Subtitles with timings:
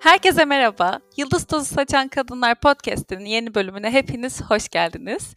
[0.00, 1.00] Herkese merhaba.
[1.16, 5.34] Yıldız Tozu Saçan Kadınlar Podcast'inin yeni bölümüne hepiniz hoş geldiniz.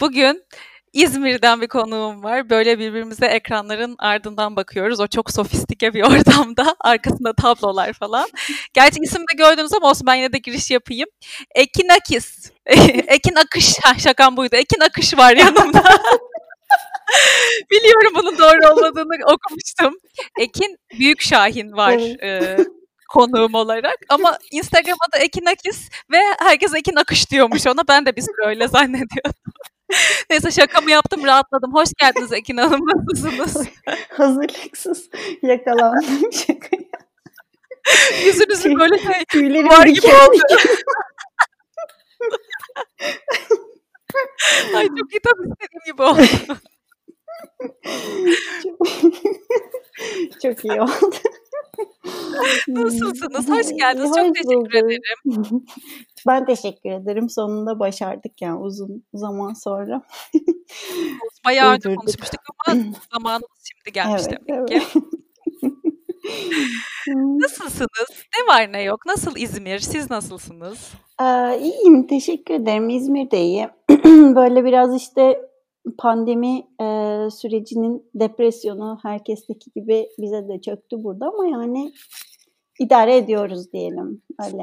[0.00, 0.44] Bugün
[0.92, 2.50] İzmir'den bir konuğum var.
[2.50, 5.00] Böyle birbirimize ekranların ardından bakıyoruz.
[5.00, 6.76] O çok sofistike bir ortamda.
[6.80, 8.28] Arkasında tablolar falan.
[8.72, 11.08] Gerçi isim de gördünüz ama olsun ben yine de giriş yapayım.
[11.54, 12.50] Ekin Akis.
[13.06, 13.78] Ekin Akış.
[13.82, 14.56] Ha, şakam buydu.
[14.56, 15.82] Ekin Akış var yanımda.
[17.70, 19.94] Biliyorum bunun doğru olmadığını okumuştum.
[20.40, 22.22] Ekin Büyük Şahin var.
[22.22, 22.56] Ee,
[23.10, 23.96] konuğum olarak.
[24.08, 27.88] Ama Instagram'da Ekin Akis ve herkes Ekin Akış diyormuş ona.
[27.88, 29.52] Ben de bir süre öyle zannediyordum.
[30.30, 31.74] Neyse şakamı yaptım rahatladım.
[31.74, 32.80] Hoş geldiniz Ekin Hanım.
[32.86, 33.68] Nasılsınız?
[34.08, 35.10] Hazırlıksız
[35.42, 36.82] yakalandım şakaya.
[38.24, 40.38] Yüzünüzün böyle şey Tüylerim var gibi oldu.
[44.74, 46.22] Ay çok iyi tam istediğim gibi oldu.
[48.62, 48.86] Çok,
[50.42, 50.92] çok iyi oldu.
[52.68, 53.48] Nasılsınız?
[53.48, 54.10] Hoş geldiniz.
[54.10, 54.74] Hoş Çok teşekkür bulduk.
[54.74, 55.64] ederim.
[56.26, 57.30] Ben teşekkür ederim.
[57.30, 60.02] Sonunda başardık yani uzun zaman sonra.
[61.44, 64.88] Bayağı önce konuşmuştuk ama zamanımız şimdi gelmiş Evet, demek evet.
[64.92, 65.00] ki.
[67.16, 68.08] Nasılsınız?
[68.38, 69.06] Ne var ne yok?
[69.06, 69.78] Nasıl İzmir?
[69.78, 70.92] Siz nasılsınız?
[71.18, 72.88] Aa, iyiyim, teşekkür ederim.
[72.90, 73.68] İzmir de iyi.
[74.34, 75.40] Böyle biraz işte
[75.98, 76.86] pandemi e,
[77.30, 81.92] sürecinin depresyonu herkesteki gibi bize de çöktü burada ama yani
[82.78, 84.22] idare ediyoruz diyelim.
[84.44, 84.62] Öyle.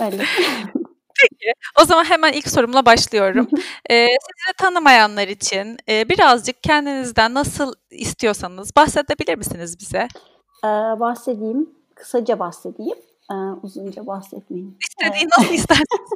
[0.00, 0.24] Öyle.
[1.22, 1.52] Peki.
[1.82, 3.48] O zaman hemen ilk sorumla başlıyorum.
[3.90, 10.08] Ee, sizi tanımayanlar için e, birazcık kendinizden nasıl istiyorsanız bahsedebilir misiniz bize?
[10.64, 11.70] Ee, bahsedeyim.
[11.94, 12.98] Kısaca bahsedeyim.
[13.32, 14.76] Ee, uzunca bahsetmeyeyim.
[14.80, 16.10] İstediğin nasıl isterseniz.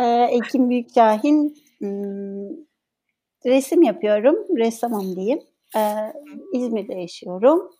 [0.00, 2.48] Ee, Ekim Büyükcahil hmm,
[3.46, 4.36] resim yapıyorum.
[4.56, 5.40] Ressamım diyeyim.
[5.76, 6.12] Ee,
[6.52, 7.70] İzmir'de yaşıyorum.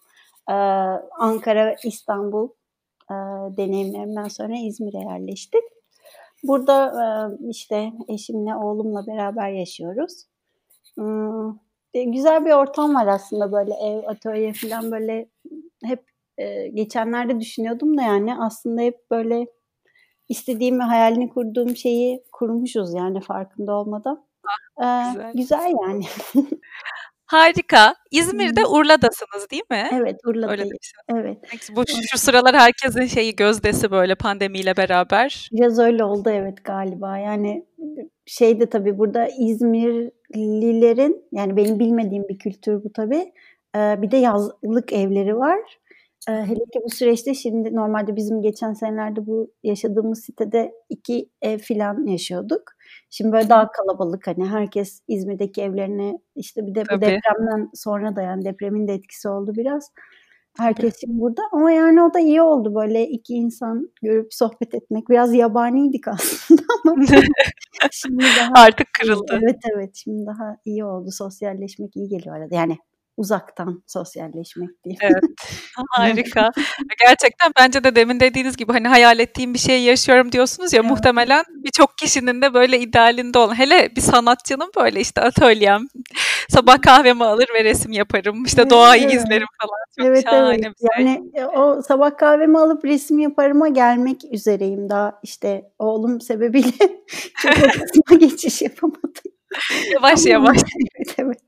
[0.51, 0.53] Ee,
[1.19, 2.49] Ankara, İstanbul
[3.11, 3.15] e,
[3.57, 5.63] deneyimlerimden sonra İzmir'e yerleştik.
[6.43, 7.07] Burada e,
[7.51, 10.13] işte eşimle, oğlumla beraber yaşıyoruz.
[10.95, 11.51] Hmm,
[11.95, 15.29] e, güzel bir ortam var aslında böyle ev, atölye falan böyle
[15.85, 16.05] hep
[16.39, 19.47] e, geçenlerde düşünüyordum da yani aslında hep böyle
[20.29, 24.26] istediğim ve hayalini kurduğum şeyi kurmuşuz yani farkında olmadan.
[24.83, 25.33] Ee, güzel.
[25.35, 26.05] güzel yani.
[27.27, 27.95] Harika.
[28.11, 29.89] İzmir'de Urla'dasınız değil mi?
[29.93, 30.71] Evet Öyle Urla'dayım.
[30.71, 31.05] demişsiniz.
[31.15, 31.71] Evet.
[31.77, 35.49] Bu şu, sıralar herkesin şeyi gözdesi böyle pandemiyle beraber.
[35.53, 37.19] Biraz öyle oldu evet galiba.
[37.19, 37.67] Yani
[38.27, 43.33] şey de tabii burada İzmirlilerin yani benim bilmediğim bir kültür bu tabii.
[43.77, 45.79] Bir de yazlık evleri var.
[46.29, 52.07] Hele ki bu süreçte şimdi normalde bizim geçen senelerde bu yaşadığımız sitede iki ev filan
[52.07, 52.76] yaşıyorduk.
[53.11, 58.23] Şimdi böyle daha kalabalık hani herkes İzmir'deki evlerine işte bir de bu depremden sonra da
[58.23, 59.91] yani depremin de etkisi oldu biraz.
[60.59, 65.09] Herkes şimdi burada ama yani o da iyi oldu böyle iki insan görüp sohbet etmek.
[65.09, 67.05] Biraz yabaniydik aslında ama
[67.93, 69.41] şimdi daha Artık kırıldı.
[69.43, 71.11] Evet evet şimdi daha iyi oldu.
[71.13, 72.55] Sosyalleşmek iyi geliyor arada.
[72.55, 72.77] Yani
[73.17, 75.01] uzaktan sosyalleşmek diyeyim.
[75.03, 75.25] Evet.
[75.91, 76.51] Harika.
[77.07, 80.91] Gerçekten bence de demin dediğiniz gibi hani hayal ettiğim bir şeyi yaşıyorum diyorsunuz ya Evet.
[80.91, 85.89] muhtemelen birçok kişinin de böyle idealinde olan hele bir sanatçının böyle işte atölyem
[86.49, 89.15] sabah kahvemi alır ve resim yaparım işte Evet, doğayı evet.
[89.15, 90.65] izlerim falan çok Evet şahane evet.
[90.65, 91.07] bir şey.
[91.07, 97.03] Yani e, o sabah kahvemi alıp resim yaparıma gelmek üzereyim daha işte oğlum sebebiyle
[97.95, 99.33] çok geçiş yapamadım.
[99.93, 100.57] Yavaş yavaş.
[100.97, 101.39] evet evet.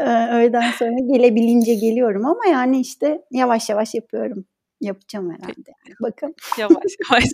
[0.00, 4.44] Öğleden sonra gelebilince geliyorum ama yani işte yavaş yavaş yapıyorum.
[4.80, 5.70] Yapacağım herhalde.
[5.86, 5.96] Yani.
[6.02, 6.34] Bakın.
[6.58, 6.76] Yavaş
[7.10, 7.24] yavaş.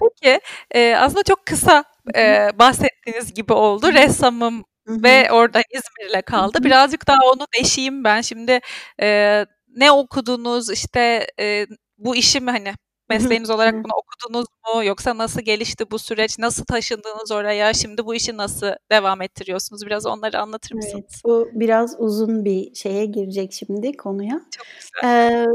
[0.00, 0.40] Peki
[0.74, 1.84] e, aslında çok kısa
[2.16, 3.92] e, bahsettiğiniz gibi oldu.
[3.92, 5.02] Ressamım Hı hı.
[5.02, 6.58] ve orada İzmir'le kaldı.
[6.58, 6.64] Hı hı.
[6.64, 8.20] Birazcık daha onu deşeyim ben.
[8.20, 8.60] Şimdi
[9.02, 11.66] e, ne okudunuz işte e,
[11.98, 12.72] bu işi mi hani
[13.08, 18.14] mesleğiniz olarak bunu okudunuz mu yoksa nasıl gelişti bu süreç nasıl taşındınız oraya şimdi bu
[18.14, 21.22] işi nasıl devam ettiriyorsunuz biraz onları anlatır Evet, mısınız?
[21.24, 24.40] bu biraz uzun bir şeye girecek şimdi konuya.
[24.56, 25.30] Çok güzel.
[25.30, 25.46] Ee,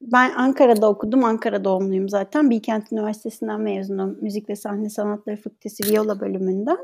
[0.00, 1.24] ben Ankara'da okudum.
[1.24, 2.50] Ankara doğumluyum zaten.
[2.50, 4.18] Bilkent Üniversitesi'nden mezunum.
[4.20, 6.78] Müzik ve Sahne Sanatları Fakültesi Viola bölümünden.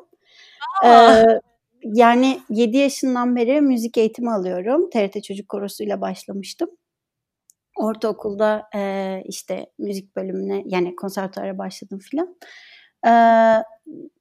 [0.84, 1.24] Aa, Ee,
[1.84, 4.90] yani 7 yaşından beri müzik eğitimi alıyorum.
[4.90, 6.68] TRT Çocuk Korosu'yla başlamıştım.
[7.78, 12.36] Ortaokulda e, işte müzik bölümüne yani konservatuara başladım filan.
[13.06, 13.62] Ee,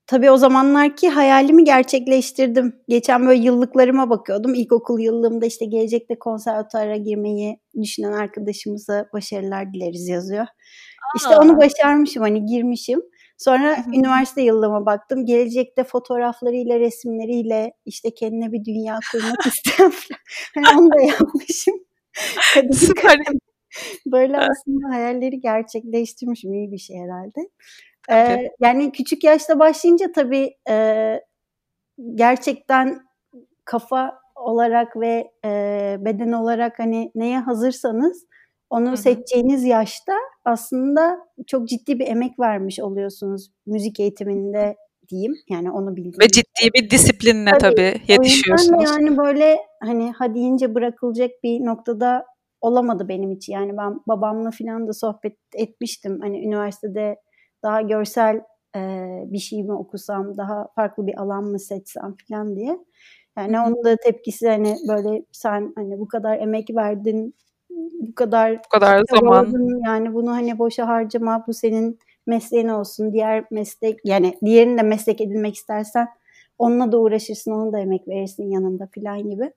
[0.07, 2.75] tabii o zamanlarki hayalimi gerçekleştirdim.
[2.87, 4.53] Geçen böyle yıllıklarıma bakıyordum.
[4.53, 10.45] İlkokul yıllığımda işte gelecekte konservatuara girmeyi düşünen arkadaşımıza başarılar dileriz yazıyor.
[11.15, 11.57] İşte onu aa.
[11.57, 13.01] başarmışım hani girmişim.
[13.37, 13.95] Sonra Hı hı.
[13.95, 15.25] üniversite yıllığıma baktım.
[15.25, 19.91] Gelecekte fotoğraflarıyla, resimleriyle işte kendine bir dünya kurmak isteyen.
[20.55, 21.75] Hani onu da yapmışım.
[22.53, 23.19] Kadın Süper.
[24.07, 26.53] Böyle aslında hayalleri gerçekleştirmişim.
[26.53, 27.49] iyi bir şey herhalde.
[28.11, 31.25] Eee, yani küçük yaşta başlayınca tabii, eee,
[32.15, 32.99] gerçekten
[33.65, 38.25] kafa olarak ve, eee, beden olarak, hani, neye hazırsanız
[38.69, 38.97] onu Hı hı.
[38.97, 40.13] seçeceğiniz yaşta
[40.45, 44.77] aslında çok ciddi bir emek vermiş oluyorsunuz müzik eğitiminde
[45.11, 45.33] diyeyim.
[45.49, 47.59] Yani onu bildiğim Ve ciddi bir disiplinle Tabii.
[47.75, 48.83] tabii yetişiyorsunuz.
[48.85, 52.25] yani böyle, hani, ha deyince bırakılacak bir noktada
[52.61, 53.53] olamadı benim için.
[53.53, 56.19] Yani ben babamla filan da sohbet etmiştim.
[56.21, 57.15] Hani, üniversitede
[57.63, 58.41] daha görsel,
[58.75, 62.77] eee, bir şey mi okusam, daha farklı bir alan mı seçsem filan diye.
[63.37, 63.65] Yani Hı hı.
[63.67, 67.35] onun da tepkisi, hani, böyle, "Sen, hani, bu kadar emek verdin,
[68.01, 69.53] bu kadar Bu kadar zaman.
[69.85, 73.13] yani bunu, hani, boşa harcama, bu senin mesleğin olsun.
[73.13, 76.07] Diğer meslek yani diğerini de meslek edinmek istersen
[76.59, 79.51] onunla da uğraşırsın, ona da emek verirsin yanında." filan gibi.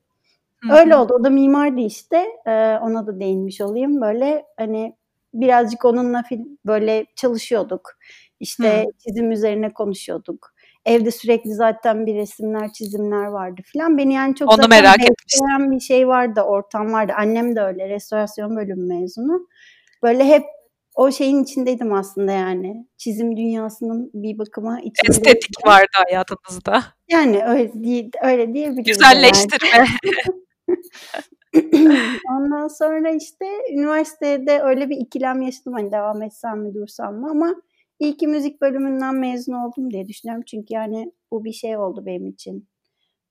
[0.69, 1.15] Hı Öyle oldu.
[1.21, 2.27] O da mimardı işte.
[2.47, 4.01] Eee, ona da değinmiş olayım.
[4.01, 4.95] Böyle, hani,
[5.35, 7.91] birazcık onunla fil böyle çalışıyorduk.
[8.41, 8.93] İşte Hıı.
[8.99, 10.55] çizim üzerine konuşuyorduk.
[10.87, 13.99] Evde sürekli zaten bir resimler, çizimler vardı filan.
[13.99, 15.71] Beni yani çok Onu zaten merak etmiştim.
[15.71, 17.13] bir şey vardı, ortam vardı.
[17.19, 19.49] Annem de öyle, restorasyon bölümü mezunu.
[20.03, 20.45] Böyle hep
[20.95, 22.87] o şeyin içindeydim aslında yani.
[22.97, 25.11] Çizim dünyasının bir bakıma içindeydim.
[25.11, 26.83] Estetik vardı hayatınızda.
[27.11, 29.87] Yani öyle diye öyle diyebiliriz Güzelleştirme.
[32.31, 35.73] Ondan sonra işte üniversitede öyle bir ikilem yaşadım.
[35.73, 37.31] Hani, devam etsem mi, dursam mı?
[37.31, 37.55] Ama
[37.99, 40.45] iyi ki müzik bölümünden mezun oldum diye düşünüyorum.
[40.47, 42.69] Çünkü yani bu bir şey oldu benim için.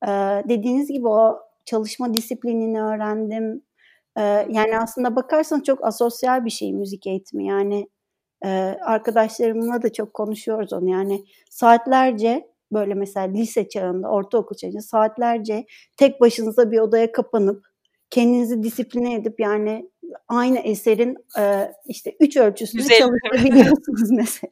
[0.07, 3.63] Eee, dediğiniz gibi o çalışma disiplinini öğrendim.
[4.49, 7.45] Yani aslında bakarsanız çok asosyal bir şey müzik eğitimi.
[7.47, 7.87] Yani,
[8.45, 10.89] eee, arkadaşlarımla da çok konuşuyoruz onu.
[10.91, 15.65] Yani saatlerce böyle mesela lise çağında, ortaokul çağında saatlerce
[15.97, 17.65] tek başınıza bir odaya kapanıp
[18.09, 19.89] kendinizi disipline edip yani
[20.27, 21.17] aynı eserin,
[21.87, 24.49] işte 3 ölçüsünü 150 çalışabiliyorsunuz mesela.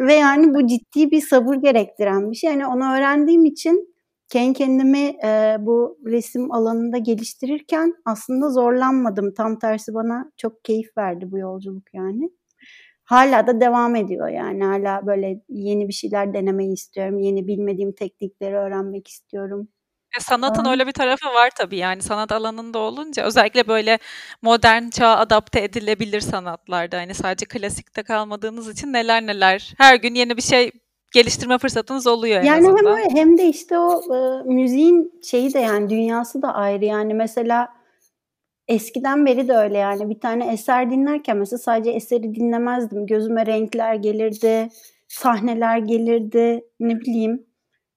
[0.00, 2.50] Ve yani bu ciddi bir sabır gerektiren bir şey.
[2.50, 3.89] Yani onu öğrendiğim için
[4.30, 9.34] kendi kendimi, eee, bu resim alanında geliştirirken aslında zorlanmadım.
[9.34, 12.30] Tam tersi bana çok keyif verdi bu yolculuk yani.
[13.04, 14.64] Hâlâ da devam ediyor yani.
[14.64, 17.18] Hâlâ böyle yeni bir şeyler denemeyi istiyorum.
[17.18, 19.68] Yeni bilmediğim teknikleri öğrenmek istiyorum.
[20.18, 23.98] E, sanatın öyle bir tarafı var tabii yani sanat alanında olunca özellikle böyle
[24.42, 30.36] modern çağa adapte edilebilir sanatlarda hani sadece klasikte kalmadığınız için neler neler her gün yeni
[30.36, 30.70] bir şey
[31.12, 32.96] geliştirme fırsatınız oluyor en Yani hem azından.
[32.98, 36.84] öyle hem de işte o, ııı, müziğin şeyi de yani dünyası da ayrı.
[36.84, 37.68] Yani mesela
[38.68, 43.06] eskiden beri de öyle yani bir tane eser dinlerken mesela sadece eseri dinlemezdim.
[43.06, 44.68] Gözüme renkler gelirdi,
[45.08, 47.46] sahneler gelirdi, ne bileyim,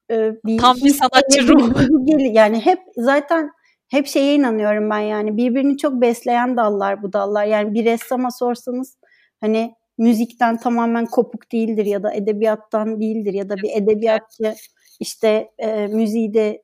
[0.10, 1.74] eee, bir Tam bir sanatçı ruhu.
[2.34, 3.50] yani hep zaten
[3.88, 7.46] hep şeye inanıyorum ben yani birbirini çok besleyen dallar bu dallar.
[7.46, 8.98] Yani bir ressama sorsanız
[9.42, 14.56] hani müzikten tamamen kopuk değildir ya da edebiyattan değildir ya da bir edebiyatçı
[15.00, 16.64] işte, eee, müziği de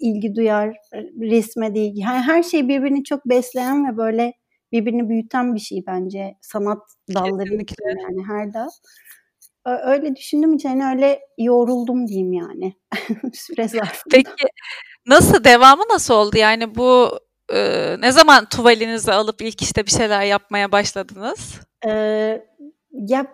[0.00, 2.00] ilgi duyar, eee, resme de ilgi.
[2.00, 4.32] Yani her şey birbirini çok besleyen ve böyle
[4.72, 6.82] birbirini büyüten bir şey bence sanat
[7.14, 8.68] dalları yani her dal.
[9.64, 12.74] Öyle düşündüğüm için hani öyle yoğruldum diyeyim yani
[13.32, 14.10] süre zarfında.
[14.10, 14.48] Peki
[15.06, 16.38] nasıl devamı nasıl oldu?
[16.38, 17.18] Yani bu,
[17.52, 21.60] ııı, ne zaman tuvalinizi alıp ilk işte bir şeyler yapmaya başladınız?
[21.86, 22.44] Eee,
[22.92, 23.26] ya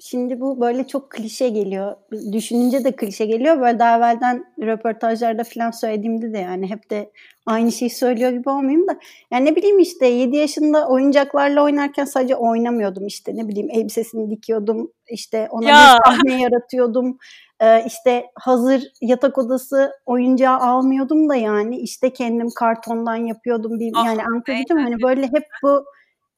[0.00, 1.96] şimdi bu böyle çok klişe geliyor.
[2.32, 3.60] Düşününce de klişe geliyor.
[3.60, 7.10] Böyle daha evvelden röportajlarda filan söylediğimde de yani hep de
[7.46, 8.98] aynı şeyi söylüyor gibi olmayayım da
[9.32, 14.92] yani ne bileyim işte 7 yaşında oyuncaklarla oynarken sadece oynamıyordum işte ne bileyim elbisesini dikiyordum,
[15.10, 15.74] işte ona Ya!
[15.76, 17.18] bir sahne yaratıyordum.
[17.62, 23.80] Eee, işte hazır yatak odası oyuncağı almıyordum da yani işte kendim kartondan yapıyordum.
[23.80, 24.76] Bir Ah, yani anlatabildim?
[24.78, 25.84] Hani böyle hep bu,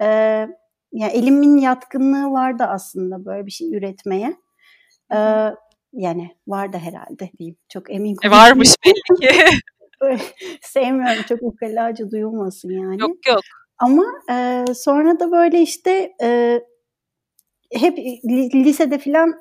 [0.00, 0.48] eee,
[0.96, 4.36] ya elimin yatkınlığı vardı aslında böyle bir şey üretmeye.
[5.12, 5.54] Eee,
[5.92, 7.56] yani vardı herhâlde diyeyim.
[7.68, 9.52] Çok emin E, varmış belli ki.
[10.62, 13.00] Sevmiyorum çok ukalaca duyulmasın yani.
[13.00, 13.40] Yok, yok.
[13.78, 16.64] Ama, eee, sonra da böyle işte, eee,
[17.72, 19.34] hep li lisede filan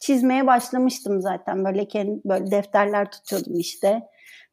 [0.00, 1.64] çizmeye başlamıştım zaten.
[1.64, 4.02] Böyle ken böyle defterler tutuyordum işte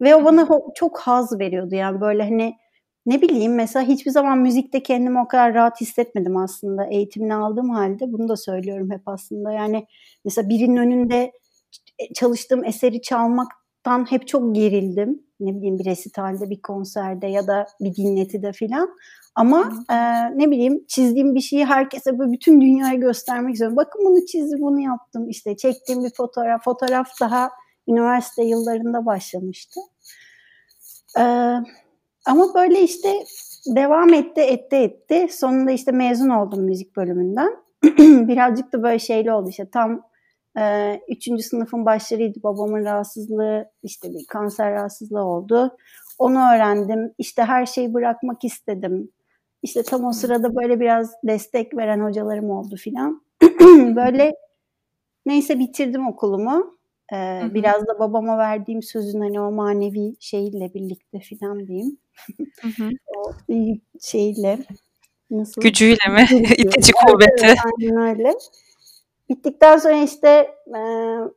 [0.01, 2.55] ve o bana çok haz veriyordu yani böyle hani
[3.05, 8.13] ne bileyim mesela hiçbir zaman müzikte kendimi o kadar rahat hissetmedim aslında eğitimini aldığım hâlde.
[8.13, 9.51] Bunu da söylüyorum hep aslında.
[9.51, 9.85] Yani
[10.25, 11.31] mesela birinin önünde
[11.71, 15.23] ç çalıştığım eseri çalmaktan hep çok gerildim.
[15.39, 18.89] Ne bileyim bir resitalde, bir konserde ya da bir dinletide filan.
[19.35, 23.77] Ama, eee, ne bileyim çizdiğim bir şeyi herkese böyle bütün dünyaya göstermek istiyorum.
[23.77, 25.29] Bakın bunu çizdim, bunu yaptım.
[25.29, 27.49] İşte çektiğim bir fotoğraf, fotoğraf daha
[27.87, 29.79] üniversite yıllarında başlamıştı.
[31.17, 31.63] Eee,
[32.25, 33.13] ama böyle işte
[33.75, 35.27] devam etti, etti, etti.
[35.31, 37.53] Sonunda işte mezun oldum müzik bölümünden.
[38.27, 40.01] Birazcık da böyle şeyli oldu işte tam
[40.59, 42.43] e, üçüncü sınıfın başlarıydı.
[42.43, 45.77] Babamın rahatsızlığı işte bir kanser rahatsızlığı oldu.
[46.19, 47.13] Onu öğrendim.
[47.17, 49.11] İşte her şeyi bırakmak istedim.
[49.63, 53.21] İşte tam o sırada böyle biraz destek veren hocalarım oldu filan.
[53.95, 54.33] böyle
[55.25, 56.80] neyse bitirdim okulumu.
[57.13, 61.97] Ee, biraz da babama verdiğim sözün hani o manevi şeyle birlikte filan diyeyim.
[63.17, 63.33] o
[64.01, 64.59] şeyle
[65.31, 65.61] nasıl?
[65.61, 66.25] Gücüyle mi?
[66.57, 67.45] İtici kuvveti.
[67.45, 68.33] Evet, aynen öyle.
[69.29, 70.29] Bittikten sonra işte
[70.67, 70.81] e,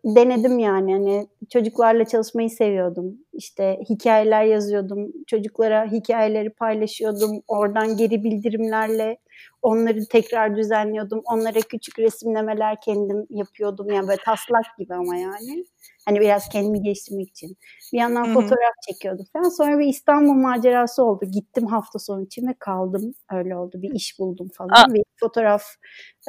[0.05, 3.19] denedim yani hani çocuklarla çalışmayı seviyordum.
[3.33, 5.13] İşte hikayeler yazıyordum.
[5.27, 7.43] Çocuklara hikayeleri paylaşıyordum.
[7.49, 9.19] Oradan geri bildirimlerle
[9.65, 11.23] onları tekrar düzenliyordum.
[11.25, 13.91] Onlara küçük resimlemeler kendim yapıyordum.
[13.91, 15.65] Yani böyle taslak gibi ama yani.
[16.07, 17.57] Hani biraz kendimi geliştirmek için.
[17.93, 18.35] Bir yandan Hı-hı.
[18.35, 19.49] fotoğraf çekiyordum falan.
[19.49, 21.25] Sonra bir İstanbul macerası oldu.
[21.33, 23.15] Gittim hafta sonu için ve kaldım.
[23.33, 23.83] Öyle oldu.
[23.83, 24.71] Bir iş buldum falan.
[24.71, 24.95] Aa.
[24.95, 25.63] Bir fotoğraf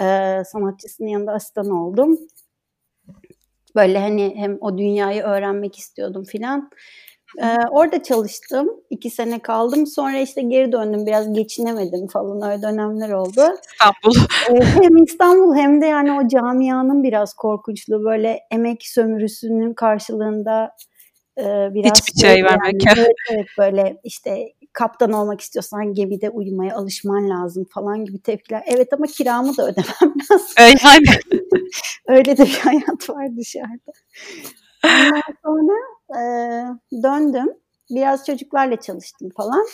[0.02, 2.20] e, sanatçısının yanında asistan oldum.
[3.76, 6.70] Böyle hani hem o dünyayı öğrenmek istiyordum filan.
[7.42, 8.70] Ee, orada çalıştım.
[8.90, 9.88] iki sene kaldım.
[9.88, 11.06] Sonra işte geri döndüm.
[11.06, 12.52] Biraz geçinemedim falan.
[12.52, 13.42] Öyle dönemler oldu.
[13.72, 14.18] İstanbul.
[14.50, 18.04] Ee, hem İstanbul hem de yani o camianın biraz korkunçluğu.
[18.04, 20.72] Böyle emek sömürüsünün karşılığında
[21.38, 22.00] e, biraz...
[22.00, 22.84] Hiçbir şey yani, vermek.
[22.98, 28.64] Evet, evet böyle işte kaptan olmak istiyorsan gemide uyumaya alışman lazım falan gibi tepkiler.
[28.66, 30.48] Evet ama kiramı da ödemem lazım.
[30.84, 31.06] Yani.
[32.08, 33.92] Öyle de bir hayat var dışarıda.
[34.86, 35.74] Ondan sonra
[36.20, 36.24] e,
[37.04, 37.54] döndüm.
[37.90, 39.66] Biraz çocuklarla çalıştım falan.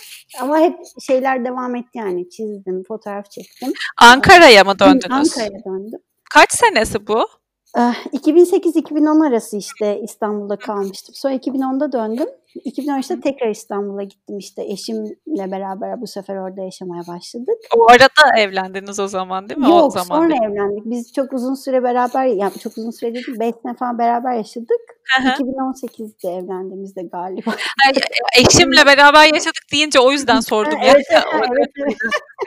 [0.41, 2.29] Ama hep şeyler devam etti yani.
[2.29, 3.73] Çizdim, fotoğraf çektim.
[3.97, 5.11] Ankara'ya mı döndünüz?
[5.11, 5.99] Ankara'ya döndüm.
[6.33, 7.27] Kaç senesi bu?
[7.75, 11.15] 2008-2010 arası işte İstanbul'da kalmıştım.
[11.15, 12.29] Sonra 2010'da döndüm.
[12.55, 17.57] 2013'te tekrar İstanbul'a gittim işte eşimle beraber bu sefer orada yaşamaya başladık.
[17.77, 19.65] O arada evlendiniz o zaman değil mi?
[19.65, 20.41] Yok o zaman sonra değil.
[20.41, 20.85] evlendik.
[20.85, 24.81] Biz çok uzun süre beraber yani çok uzun süre değil 5 sene falan beraber yaşadık.
[25.19, 27.51] 2018'de evlendiğimizde galiba.
[27.87, 27.93] Ay,
[28.39, 30.79] eşimle beraber yaşadık deyince o yüzden sordum.
[30.83, 31.23] evet, ya.
[31.33, 31.97] evet, evet.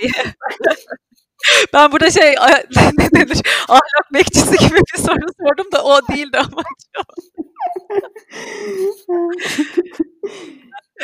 [1.74, 2.30] Ben burada şey
[2.98, 6.62] ne denir ahlak bekçisi gibi bir soru sordum da o değildi ama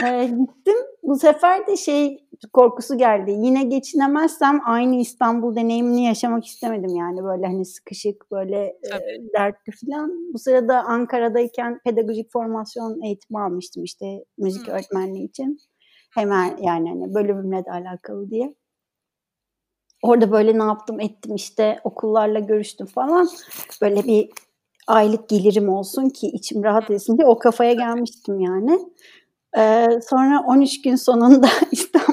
[0.04, 0.76] ee, gittim.
[1.02, 3.30] Bu sefer de şey korkusu geldi.
[3.30, 8.98] Yine geçinemezsem aynı İstanbul deneyimini yaşamak istemedim yani böyle hani sıkışık böyle e,
[9.34, 10.10] dertli falan.
[10.32, 14.74] Bu sırada Ankara'dayken pedagojik formasyon eğitimi almıştım işte müzik hmm.
[14.74, 15.58] öğretmenliği için.
[16.14, 18.54] Hemen yani hani bölümümle de alakalı diye.
[20.02, 23.28] Orada böyle ne yaptım ettim işte okullarla görüştüm falan.
[23.82, 24.30] Böyle bir
[24.86, 28.78] aylık gelirim olsun ki içim rahat etsin diye o kafaya gelmiştim yani.
[29.58, 32.10] Ee, sonra 13 gün sonunda İstanbul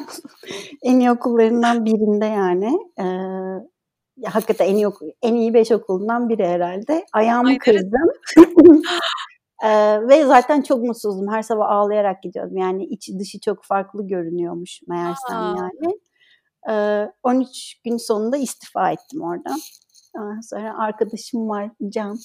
[0.82, 3.04] en iyi okullarından birinde yani e,
[4.18, 7.06] ya hakikaten en iyi okul, en iyi 5 okulundan biri herhalde.
[7.14, 8.10] Ayağımı Ay, kırdım.
[9.64, 11.32] ee, ve zaten çok mutsuzdum.
[11.32, 12.58] Her sabah ağlayarak gidiyordum.
[12.58, 15.56] Yani içi dışı çok farklı görünüyormuş meğersem Aa.
[15.58, 16.00] yani.
[17.24, 19.60] 13 gün sonunda istifa ettim oradan.
[20.50, 22.18] Sonra arkadaşım var Can.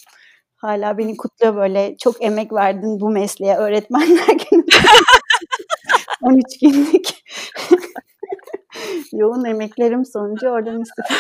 [0.57, 4.65] Hala beni kutluyor böyle çok emek verdin bu mesleğe öğretmenler günü.
[6.23, 7.09] 13 günlük
[9.13, 11.15] yoğun emeklerim sonucu oradan istifa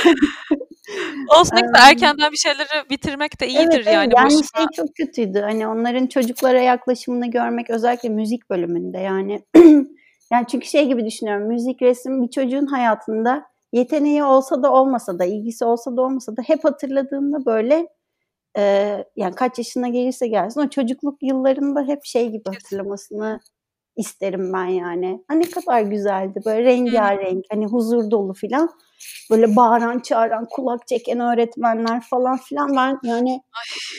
[1.38, 4.12] Olsun ne kadar erkenden bir şeyleri bitirmek de iyidir evet, yani.
[4.17, 4.43] Yani boşuna.
[4.57, 5.41] şey çok kötüydü.
[5.41, 9.43] Hani onların çocuklara yaklaşımını görmek özellikle müzik bölümünde yani
[10.33, 11.49] Yani çünkü şey gibi düşünüyorum.
[11.49, 16.43] Müzik, resim bir çocuğun hayatında yeteneği olsa da olmasa da, ilgisi olsa da olmasa da
[16.43, 17.89] hep hatırladığında böyle
[18.59, 18.62] e,
[19.17, 23.41] yani kaç yaşına gelirse gelsin o çocukluk yıllarında hep şey gibi hatırlamasını
[23.97, 25.25] isterim ben yani.
[25.29, 28.69] Ha ne kadar güzeldi böyle rengarenk hani huzur dolu filan.
[29.31, 33.43] Böyle bağıran çağıran kulak çeken öğretmenler falan filan ben yani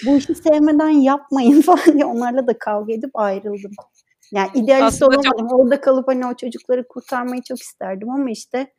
[0.06, 3.72] bu işi sevmeden yapmayın falan diye onlarla da kavga edip ayrıldım.
[4.34, 5.48] Yani idealist Aslında olamadım.
[5.50, 5.60] Çok...
[5.60, 8.74] Orada kalıp hani o çocukları kurtarmayı çok isterdim ama işte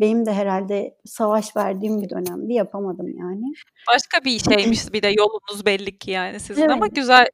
[0.00, 3.52] benim de herhalde savaş verdiğim bir dönemdi yapamadım yani.
[3.94, 6.70] Başka bir şeymiş bir de yolunuz belli ki yani sizin evet.
[6.70, 7.26] ama güzel.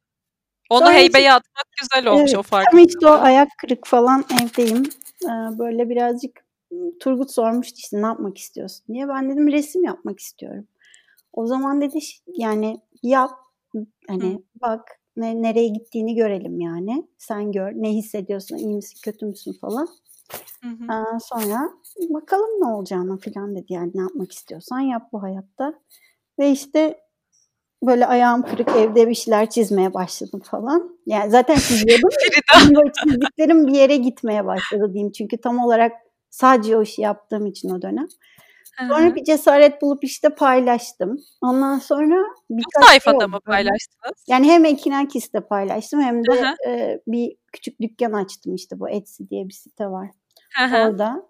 [0.70, 2.66] Onu Sonra heybeye atmak güzel olmuş evet, o fark.
[2.72, 4.84] Ama işte o ayak kırık falan evdeyim.
[5.24, 6.46] Ee, böyle birazcık
[7.00, 9.08] Turgut sormuştu işte ne yapmak istiyorsun diye.
[9.08, 10.68] Ben dedim resim yapmak istiyorum.
[11.32, 13.30] O zaman dedi yani yap
[14.08, 14.38] hani Hı.
[14.60, 17.08] bak ne, nereye gittiğini görelim yani.
[17.18, 19.88] Sen gör ne hissediyorsun, iyi misin, kötü müsün falan.
[20.62, 20.92] Hı hı.
[20.92, 21.70] Aa, sonra
[22.10, 25.74] bakalım ne olacağını falan dedi yani ne yapmak istiyorsan yap bu hayatta.
[26.38, 27.00] Ve işte
[27.82, 30.98] böyle ayağım kırık evde bir şeyler çizmeye başladım falan.
[31.06, 32.10] Yani zaten çiziyordum.
[32.76, 35.12] böyle çizdiklerim bir yere gitmeye başladı diyeyim.
[35.12, 35.92] Çünkü tam olarak
[36.36, 38.08] Sadece o işi yaptığım için o dönem.
[38.78, 41.18] Sonra bir cesaret bulup işte paylaştım.
[41.40, 42.16] Ondan sonra
[42.50, 44.24] birkaç Çok sayfada şey mı paylaştınız?
[44.28, 49.48] Yani hem Ekinakis'te paylaştım hem de e, bir küçük dükkan açtım işte bu Etsy diye
[49.48, 50.08] bir site var.
[50.88, 51.22] Orada.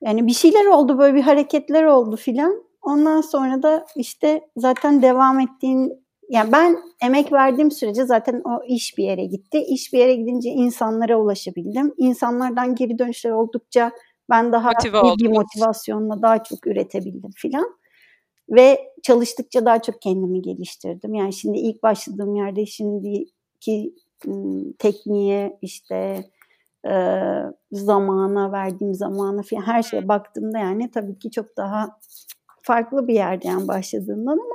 [0.00, 2.64] Yani bir şeyler oldu böyle bir hareketler oldu filan.
[2.82, 8.98] Ondan sonra da işte zaten devam ettiğin yani ben emek verdiğim sürece zaten o iş
[8.98, 9.58] bir yere gitti.
[9.58, 11.94] İş bir yere gidince insanlara ulaşabildim.
[11.96, 13.92] İnsanlardan geri dönüşler oldukça
[14.30, 17.78] ben daha Motive iyi bir motivasyonla daha çok üretebildim filan.
[18.50, 21.14] Ve çalıştıkça daha çok kendimi geliştirdim.
[21.14, 23.94] Yani şimdi ilk başladığım yerde şimdiki
[24.78, 26.24] tekniğe işte
[26.88, 26.94] e,
[27.72, 31.98] zamana verdiğim zamana falan her şeye baktığımda yani tabii ki çok daha
[32.62, 34.54] farklı bir yerden başladığımdan ama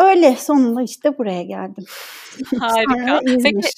[0.00, 1.84] öyle sonunda işte buraya geldim.
[2.60, 3.20] Harika.
[3.42, 3.68] Peki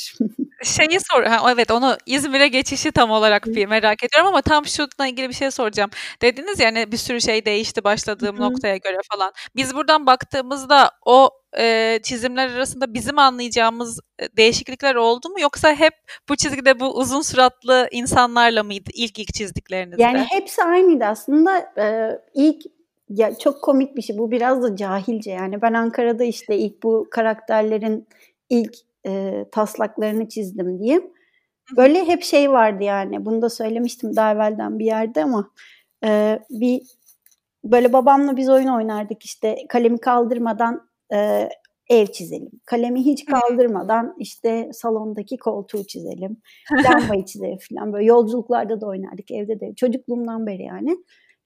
[0.64, 5.06] şeyi sor, ha, evet onu İzmir'e geçişi tam olarak bir merak ediyorum ama tam şununla
[5.06, 5.90] ilgili bir şey soracağım.
[6.22, 8.52] Dediniz ya hani bir sürü şey değişti başladığım Hı-hı.
[8.52, 9.32] noktaya göre falan.
[9.56, 14.00] Biz buradan baktığımızda o e, çizimler arasında bizim anlayacağımız
[14.36, 15.94] değişiklikler oldu mu yoksa hep
[16.28, 20.02] bu çizgide bu uzun suratlı insanlarla mıydı ilk ilk çizdiklerinizde?
[20.02, 21.72] Yani hepsi aynıydı aslında.
[21.78, 22.62] Ee, ilk
[23.16, 24.18] ya çok komik bir şey.
[24.18, 25.62] Bu biraz da cahilce yani.
[25.62, 28.06] Ben Ankara'da işte ilk bu karakterlerin
[28.50, 28.74] ilk
[29.06, 31.10] e, taslaklarını çizdim diyeyim.
[31.76, 33.24] Böyle hep şey vardı yani.
[33.24, 35.50] Bunu da söylemiştim daha evvelden bir yerde ama
[36.04, 36.82] e, bir
[37.64, 41.48] böyle babamla biz oyun oynardık işte kalemi kaldırmadan e,
[41.90, 42.50] ev çizelim.
[42.64, 46.36] Kalemi hiç kaldırmadan işte salondaki koltuğu çizelim.
[46.84, 47.92] Lambayı çizelim falan.
[47.92, 49.74] Böyle yolculuklarda da oynardık evde de.
[49.76, 50.96] Çocukluğumdan beri yani.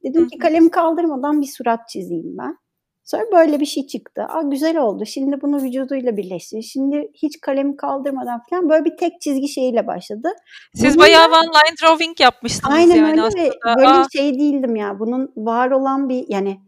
[0.04, 2.58] Dedim ki kalemi kaldırmadan bir surat çizeyim ben.
[3.06, 4.22] Sonra böyle bir şey çıktı.
[4.28, 5.04] Aa güzel oldu.
[5.06, 6.62] Şimdi bunu vücuduyla birleştir.
[6.62, 10.28] Şimdi hiç kalemi kaldırmadan falan böyle bir tek çizgi şeyiyle başladı.
[10.74, 13.76] Siz Bunun bayağı one line drawing yapmıştınız aynen yani öyle aslında.
[13.76, 14.06] böyle Aa.
[14.12, 14.98] şey değildim ya.
[14.98, 16.60] Bunun var olan bir yani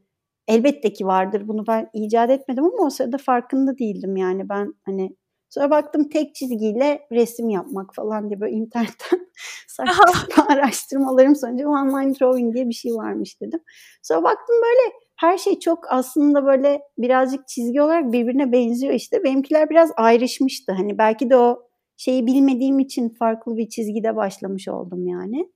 [0.48, 1.48] elbette ki vardır.
[1.48, 4.48] Bunu ben icat etmedim ama o sırada farkında değildim yani.
[4.48, 5.10] Ben hani
[5.50, 9.26] Sonra baktım tek çizgiyle resim yapmak falan diye böyle internetten
[9.68, 10.04] saçma
[10.48, 13.60] araştırmalarım sonucu online drawing diye bir şey varmış dedim.
[14.02, 19.24] Sonra baktım böyle her şey çok aslında böyle birazcık çizgi olarak birbirine benziyor işte.
[19.24, 20.72] Benimkiler biraz ayrışmıştı.
[20.72, 25.52] Hani belki de o şeyi bilmediğim için farklı bir çizgide başlamış oldum yani.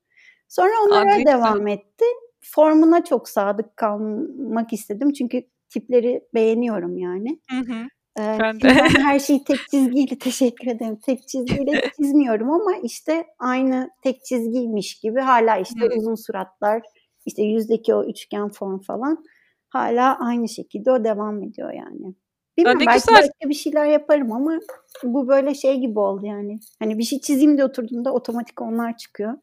[0.49, 2.05] Sonra onlara Aa, devam etti.
[2.41, 5.13] Formuna çok sadık kalmak istedim.
[5.13, 7.41] Çünkü tipleri beğeniyorum yani.
[7.51, 7.87] Hı hı.
[8.19, 8.69] Ee, ben de.
[9.03, 10.99] her şeyi tek çizgiyle teşekkür ederim.
[11.07, 15.99] Tek çizgiyle çizmiyorum ama işte aynı tek çizgiymiş gibi hala işte hmm.
[15.99, 16.83] uzun suratlar,
[17.27, 19.25] işte yüzdeki o üçgen form falan
[19.69, 22.15] hala aynı şekilde o devam ediyor yani.
[22.57, 23.15] Bilmiyorum belki güzel.
[23.15, 24.59] başka bir şeyler yaparım ama
[25.03, 26.61] bu böyle şey gibi oldu yani.
[26.79, 29.35] Hani bir şey çizeyim de oturduğumda otomatik onlar çıkıyor.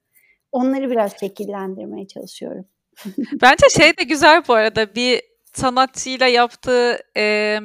[0.51, 2.65] Onları biraz şekillendirmeye çalışıyorum.
[3.41, 5.21] Bence şey de güzel bu arada bir
[5.53, 7.59] sanatçıyla yaptığı e,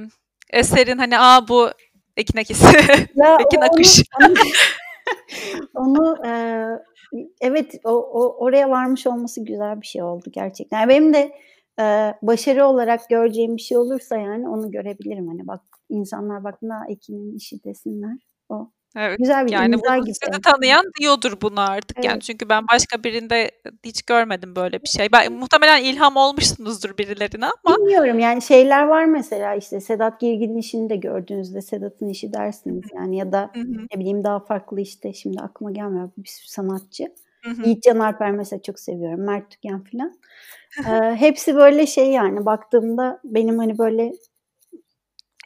[0.55, 1.71] eserin hani aa bu
[2.17, 2.67] Ekin Akisi,
[3.47, 4.03] Ekin Akış.
[5.75, 6.33] Onu, onu e,
[7.41, 10.81] evet o, o oraya varmış olması güzel bir şey oldu gerçekten.
[10.81, 11.33] Yani benim de
[11.81, 15.29] e, başarı olarak göreceğim bir şey olursa yani onu görebilirim.
[15.29, 18.19] Hani bak insanlar bak ne Ekin'in işi desinler.
[18.49, 19.19] O Evet.
[19.19, 20.15] Güzel bir yani imza gibi.
[20.15, 22.05] Sizi tanıyan diyordur bunu artık evet.
[22.05, 23.51] yani çünkü ben başka birinde
[23.85, 25.09] hiç görmedim böyle bir şey.
[25.13, 27.77] Ben muhtemelen ilham olmuşsunuzdur birilerine ama.
[27.77, 33.17] Bilmiyorum yani şeyler var mesela işte Sedat Girgin'in işini de gördüğünüzde Sedat'ın işi dersiniz yani
[33.17, 33.87] ya da Hı-hı.
[33.95, 37.05] ne bileyim daha farklı işte şimdi aklıma gelmiyor bir sürü sanatçı.
[37.45, 37.63] Hı-hı.
[37.65, 39.21] Yiğit Can Alper mesela çok seviyorum.
[39.21, 40.15] Mert Tüken filan.
[40.79, 44.13] ee, hepsi böyle şey yani baktığımda benim hani böyle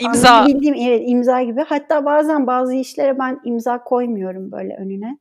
[0.00, 0.46] İmza.
[0.46, 1.60] Bildiğim evet imza gibi.
[1.60, 5.18] Hatta bazen bazı işlere ben imza koymuyorum böyle önüne.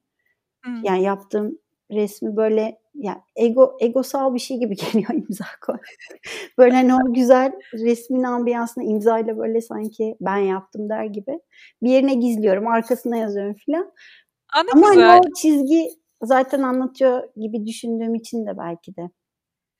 [0.63, 0.83] Hmm.
[0.83, 1.57] Yani yaptığım
[1.91, 5.77] resmi böyle yani ego egosal bir şey gibi geliyor imza koy.
[6.57, 11.39] böyle hani o güzel resmin ambiyansını imzayla böyle sanki ben yaptım der gibi.
[11.83, 13.91] Bir yerine gizliyorum, arkasına yazıyorum filan.
[14.53, 15.07] Ama güzel.
[15.07, 15.89] hani o çizgi
[16.23, 19.09] zaten anlatıyor gibi düşündüğüm için de belki de.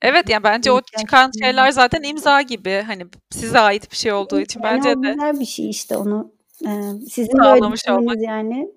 [0.02, 2.84] Evet yani bence o çıkan şeyler zaten imza gibi.
[2.86, 5.12] Hani size ait bir şey olduğu için yani bence de.
[5.12, 6.32] güzel bir şey işte onu
[6.66, 6.70] e,
[7.10, 8.16] sizin böyle olmak.
[8.20, 8.68] yani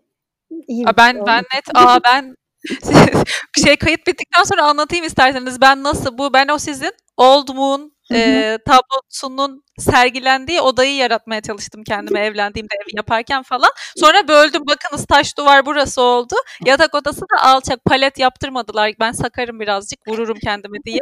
[0.67, 2.35] iyi aa, ben şey ben net aa ben
[3.65, 8.57] şey kayıt bittikten sonra anlatayım isterseniz ben nasıl bu ben o sizin Old Moon e,
[8.65, 13.69] tablosunun sergilendiği odayı yaratmaya çalıştım kendime evlendiğimde evi yaparken falan.
[13.97, 16.35] Sonra böldüm bakınız taş duvar burası oldu.
[16.65, 18.91] Yatak odası da alçak palet yaptırmadılar.
[18.99, 20.99] Ben sakarım birazcık vururum kendimi diye.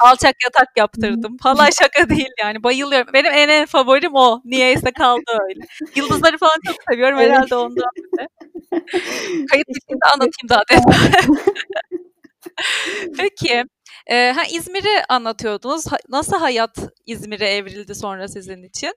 [0.00, 1.36] Alçak yatak yaptırdım.
[1.42, 3.12] Falan şaka değil yani bayılıyorum.
[3.12, 4.40] Benim en en favorim o.
[4.44, 5.60] Niyeyse kaldı öyle.
[5.96, 8.28] Yıldızları falan çok seviyorum herhalde ondan bile.
[9.50, 11.38] Kayıt bittiğinde anlatayım daha detaylı.
[13.18, 13.64] Peki,
[14.10, 15.86] eee, ha, İzmir'i anlatıyordunuz.
[15.92, 18.92] Ha nasıl hayat İzmir'e evrildi sonra sizin için?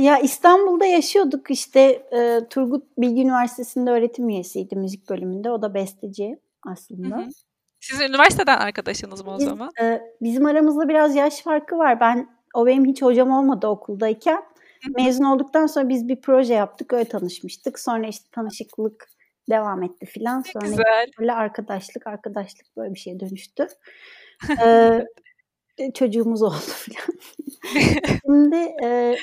[0.00, 5.50] Ya İstanbul'da yaşıyorduk işte eee, Turgut Bilgi Üniversitesi'nde öğretim üyesiydi müzik bölümünde.
[5.50, 7.16] O da besteci Hı aslında.
[7.16, 7.28] hı.
[7.80, 9.74] Siz üniversiteden arkadaşınız mı o Biz, zaman?
[9.80, 12.00] eee, bizim aramızda biraz yaş farkı var.
[12.00, 14.42] Ben o benim hiç hocam olmadı okuldayken.
[14.84, 14.92] Hı hı.
[15.04, 16.92] Mezun olduktan sonra biz bir proje yaptık.
[16.92, 17.78] Öyle tanışmıştık.
[17.80, 19.08] Sonra işte tanışıklık
[19.50, 20.42] devam etti filan.
[20.42, 21.06] Sonra güzel.
[21.20, 23.66] böyle arkadaşlık, arkadaşlık böyle bir şeye dönüştü.
[24.64, 25.06] Eee,
[25.94, 27.18] çocuğumuz oldu filan.
[28.26, 29.16] Şimdi eee,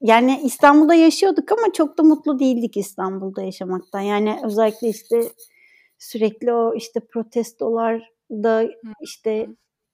[0.00, 4.00] yani İstanbul'da yaşıyorduk ama çok da mutlu değildik İstanbul'da yaşamaktan.
[4.00, 5.20] Yani özellikle işte
[5.98, 8.70] sürekli o işte protestolarda
[9.02, 9.46] işte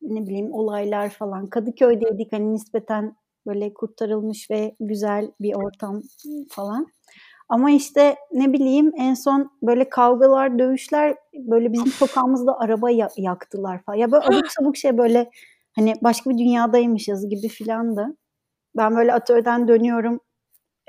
[0.02, 1.46] ne bileyim olaylar falan.
[1.46, 6.02] Kadıköy'deydik hani nispeten böyle kurtarılmış ve güzel bir ortam
[6.50, 6.86] falan.
[7.50, 13.82] Ama işte ne bileyim en son böyle kavgalar, dövüşler böyle bizim sokağımızda araba ya- yaktılar
[13.82, 13.96] falan.
[13.96, 15.30] Ya böyle abuk sabuk şey böyle
[15.72, 18.16] hani başka bir dünyadaymışız gibi filan da.
[18.76, 20.20] Ben böyle atölyeden dönüyorum.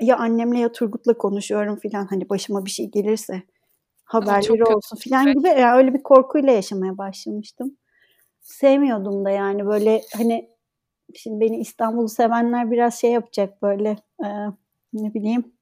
[0.00, 3.42] Ya annemle ya Turgut'la konuşuyorum filan hani başıma bir şey gelirse
[4.04, 5.32] haberleri olsun filan şey.
[5.32, 5.48] gibi.
[5.48, 7.76] Yani öyle bir korkuyla yaşamaya başlamıştım.
[8.40, 10.50] Sevmiyordum da yani böyle hani
[11.14, 14.28] şimdi beni İstanbul'u sevenler biraz şey yapacak böyle e,
[14.92, 15.52] ne bileyim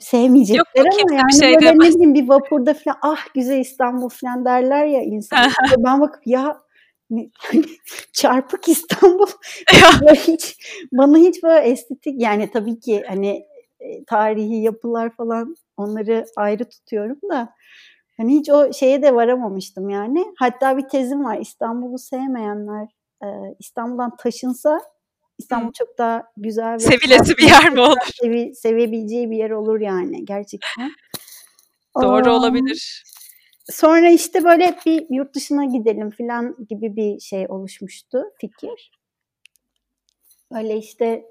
[0.00, 4.44] sevmeyecekler yok ama yani şey böyle ne bileyim bir vapurda falan ah güzel İstanbul falan
[4.44, 5.38] derler ya insan.
[5.78, 6.62] Ben bakıp ya
[7.10, 7.30] ne-
[8.12, 9.26] çarpık İstanbul
[10.14, 10.56] hiç
[10.92, 13.46] bana hiç böyle estetik yani tabii ki hani
[13.80, 17.54] e, tarihi yapılar falan onları ayrı tutuyorum da
[18.16, 20.24] hani hiç o şeye de varamamıştım yani.
[20.38, 22.88] Hatta bir tezim var İstanbul'u sevmeyenler
[23.22, 23.26] e,
[23.58, 24.80] İstanbul'dan taşınsa
[25.38, 27.96] İstanbul çok daha güzel ve Sevilesi bir yer mi olur?
[28.22, 30.90] sevi, sevebileceği bir yer olur yani gerçekten.
[32.02, 33.04] Doğru Aa, olabilir.
[33.70, 38.90] sonra işte böyle bir yurt dışına gidelim falan gibi bir şey oluşmuştu fikir.
[40.54, 41.24] Öyle işte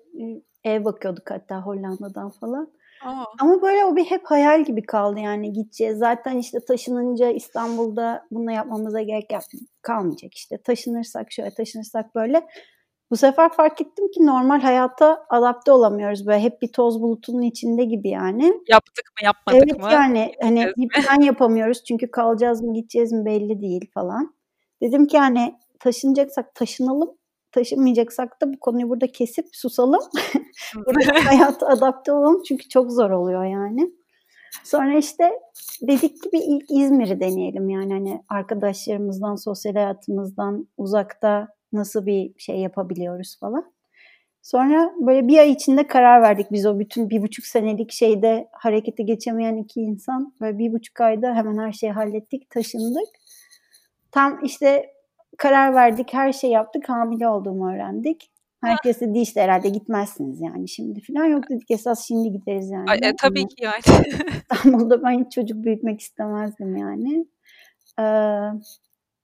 [0.64, 2.74] ev bakıyorduk hatta Hollanda'dan falan.
[3.06, 3.24] A!
[3.40, 5.98] Ama böyle o bir hep hayal gibi kaldı yani gideceğiz.
[5.98, 9.30] Zaten işte taşınınca İstanbul'da bunu yapmamıza gerek
[9.82, 10.58] kalmayacak işte.
[10.58, 12.48] Taşınırsak şöyle taşınırsak böyle.
[13.14, 16.28] Bu sefer fark ettim ki normal hayata adapte olamıyoruz.
[16.28, 18.62] Böyle hep bir toz bulutunun içinde gibi yani.
[18.68, 19.92] Yaptık mı yapmadık Evet mı?
[19.92, 24.36] yani hani bir plan yapamıyoruz çünkü kalacağız mı gideceğiz mi belli değil falan.
[24.82, 27.10] Dedim ki hani taşınacaksak taşınalım.
[27.52, 30.02] Taşınmayacaksak da bu konuyu burada kesip susalım.
[30.74, 30.80] Hı.
[30.86, 33.92] Buradaki hayata adapte olalım çünkü çok zor oluyor yani.
[34.64, 35.32] Sonra işte
[35.82, 42.58] dedik ki bir ilk İzmir'i deneyelim yani hani arkadaşlarımızdan, sosyal hayatımızdan uzakta nasıl bir şey
[42.58, 43.74] yapabiliyoruz falan.
[44.42, 49.04] Sonra böyle bir ay içinde karar verdik biz o bütün bir buçuk senelik şeyde harekete
[49.04, 50.34] geçemeyen iki insan.
[50.42, 53.10] Böyle bir buçuk ayda hemen her şeyi hallettik, taşındık.
[54.12, 54.94] Tam işte
[55.38, 58.30] karar verdik, her şey yaptık, hamile olduğumu öğrendik.
[58.64, 61.26] Herkes dedi işte herhalde gitmezsiniz yani şimdi falan.
[61.26, 62.90] Yok dedik esas şimdi gideriz yani.
[62.90, 63.82] Ay, e, tabii ki yani.
[64.52, 67.26] İstanbul'da ben hiç çocuk büyütmek istemezdim yani.
[68.00, 68.04] Ee,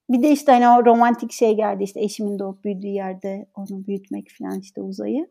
[0.10, 4.28] bir de işte hani o romantik şey geldi işte eşimin doğup büyüdüğü yerde onu büyütmek
[4.40, 5.28] falan işte uzayı.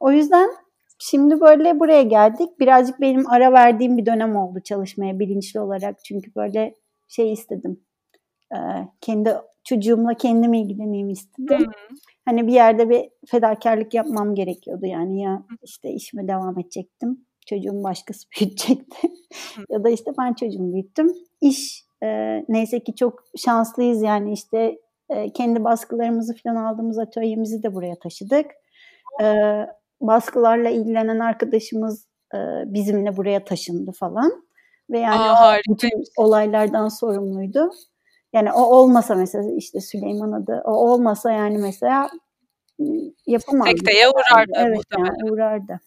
[0.00, 0.50] O yüzden
[0.98, 2.60] şimdi böyle buraya geldik.
[2.60, 6.04] Birazcık benim ara verdiğim bir dönem oldu çalışmaya bilinçli olarak.
[6.04, 6.74] Çünkü böyle
[7.08, 7.80] şey istedim.
[8.54, 8.56] Ee,
[9.00, 11.70] kendi çocuğumla kendim ilgileneyim istedim.
[12.24, 17.26] Hani bir yerde bir fedakarlık yapmam gerekiyordu yani ya işte işime devam edecektim.
[17.46, 19.08] Çocuğumu başkası büyütecekti.
[19.68, 21.12] Ya da işte ben çocuğumu büyüttüm.
[21.40, 27.74] İş e, neyse ki çok şanslıyız yani işte e, kendi baskılarımızı falan aldığımız atölyemizi de
[27.74, 28.46] buraya taşıdık.
[29.22, 29.26] E,
[30.00, 34.44] baskılarla ilgilenen arkadaşımız e, bizimle buraya taşındı falan.
[34.90, 37.70] Ve yani A, o bütün olaylardan sorumluydu.
[38.32, 42.10] Yani o olmasa mesela işte Süleyman adı o olmasa yani mesela
[43.26, 43.78] yapamazdık.
[43.78, 45.14] Sekteye uğrardı Evet muhtemelen.
[45.20, 45.80] yani uğrardı.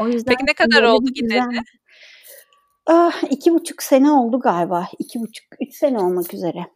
[0.00, 1.40] O yüzden Peki ne kadar oldu gideli?
[2.86, 4.86] Ah, iki buçuk sene oldu galiba.
[4.98, 6.66] İki buçuk, üç sene olmak üzere.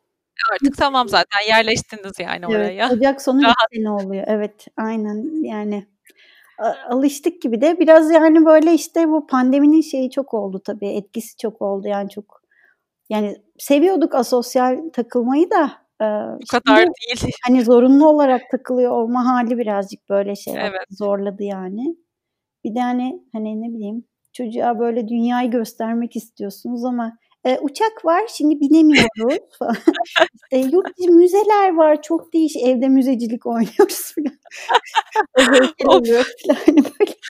[0.53, 2.91] Artık tamam zaten yerleştiniz yani Evet, oraya.
[2.93, 3.57] Ocak sonu üç Rahat.
[3.75, 4.25] sene oluyor.
[4.27, 5.87] Evet, aynen yani
[6.89, 11.63] alıştık gibi de biraz yani böyle işte bu pandeminin şeyi çok oldu tabii etkisi çok
[11.63, 12.43] oldu yani çok
[13.09, 16.07] yani seviyorduk asosyal takılmayı da e,
[16.43, 17.35] Bu kadar değil.
[17.47, 20.87] hani zorunlu olarak takılıyor olma hali birazcık böyle şey Evet.
[20.91, 21.97] zorladı yani.
[22.65, 28.23] Bir de hani hani ne bileyim çocuğa böyle dünyayı göstermek istiyorsunuz ama e, uçak var
[28.29, 29.77] şimdi binemiyoruz falan.
[30.35, 34.39] İşte yurt dışı müzeler var çok değişik evde müzecilik oynuyoruz falan.
[35.87, 37.13] oluyor falan böyle.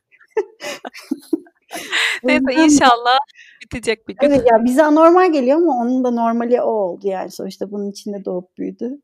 [2.25, 3.19] O Neyse inşallah
[3.63, 4.29] bitecek bir gün.
[4.29, 8.25] Evet ya bize anormal geliyor ama onun da normali o oldu yani sonuçta bunun içinde
[8.25, 9.01] doğup büyüdü.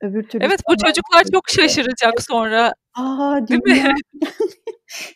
[0.00, 2.72] Öbür türlü Evet bu çocuklar çok şaşıracak sonra.
[2.94, 3.94] Aa Değil mi?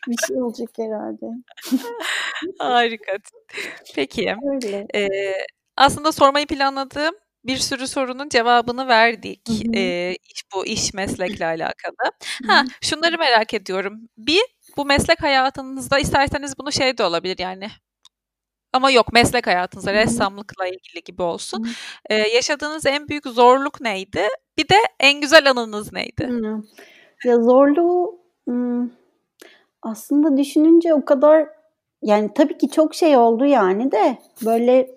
[0.09, 1.27] Bir şey olacak herhalde.
[2.59, 3.13] Harika.
[3.95, 4.35] Peki.
[4.53, 4.87] Öyle.
[4.95, 9.49] Eee, aslında sormayı planladığım bir sürü sorunun cevabını verdik.
[9.49, 9.73] Hı hı.
[9.75, 11.95] Eee, iş bu iş meslekle alakalı.
[12.47, 14.01] Hı Ha, şunları merak ediyorum.
[14.19, 14.43] Bir,
[14.77, 17.69] bu meslek hayatınızda isterseniz bunu şey de olabilir yani.
[18.73, 21.69] Ama yok meslek hayatınızda ressamlıkla ilgili gibi olsun.
[22.11, 24.29] Eee, yaşadığınız en büyük zorluk neydi?
[24.59, 26.29] Bir de en güzel anınız neydi?
[27.25, 28.21] Ya zorluğu,
[29.83, 31.49] aslında düşününce o kadar
[32.03, 34.91] yani tabii ki çok şey oldu yani de böyle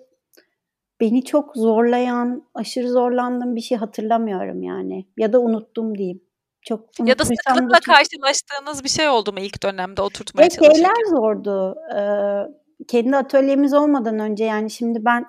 [1.00, 6.20] beni çok zorlayan, aşırı zorlandığım bir şey hatırlamıyorum yani ya da unuttum diyeyim.
[6.62, 10.72] Çok Ya da sıklıkla çok karşılaştığınız bir şey oldu mu ilk dönemde oturtmaya Ya şeyler
[10.74, 11.10] çalışırken?
[11.10, 11.76] zordu.
[11.94, 12.46] Eee,
[12.88, 15.24] kendi atölyemiz olmadan önce yani şimdi ben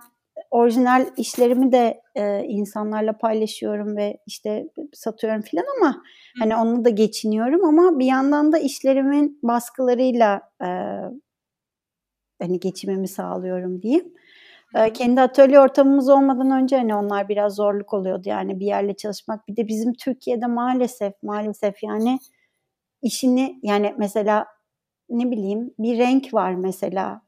[0.56, 6.00] orijinal işlerimi de, eee, insanlarla paylaşıyorum ve işte satıyorum filan ama Hı
[6.40, 11.02] hani onunla da geçiniyorum ama bir yandan da işlerimin baskılarıyla, eee,
[12.42, 14.14] hani geçimimi sağlıyorum diyeyim.
[14.76, 14.94] Hı.
[14.94, 19.48] kendi atölye ortamımız olmadan önce hani onlar biraz zorluk oluyordu yani bir yerle çalışmak.
[19.48, 22.20] Bir de bizim Türkiye'de maalesef, maalesef yani
[23.02, 24.48] işini yani mesela
[25.10, 27.22] ne bileyim bir renk var mesela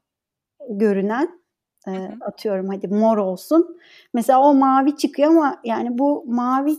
[0.70, 1.42] görünen,
[1.88, 2.10] Hı.
[2.22, 3.78] atıyorum hadi mor olsun.
[4.14, 6.78] Mesela o mavi çıkıyor ama yani bu mavi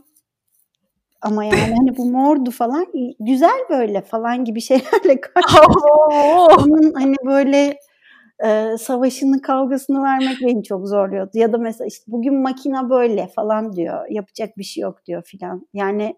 [1.23, 2.87] ama yani hani bu mordu falan,
[3.21, 5.57] güzel böyle falan gibi şeylerle karşı
[6.11, 6.47] O!
[6.59, 7.79] onun hani böyle,
[8.45, 11.31] eee, savaşını, kavgasını vermek beni çok zorluyordu.
[11.35, 15.69] Ya da mesela işte bugün makina böyle falan diyor, yapacak bir şey yok diyor filan.
[15.75, 16.17] Yani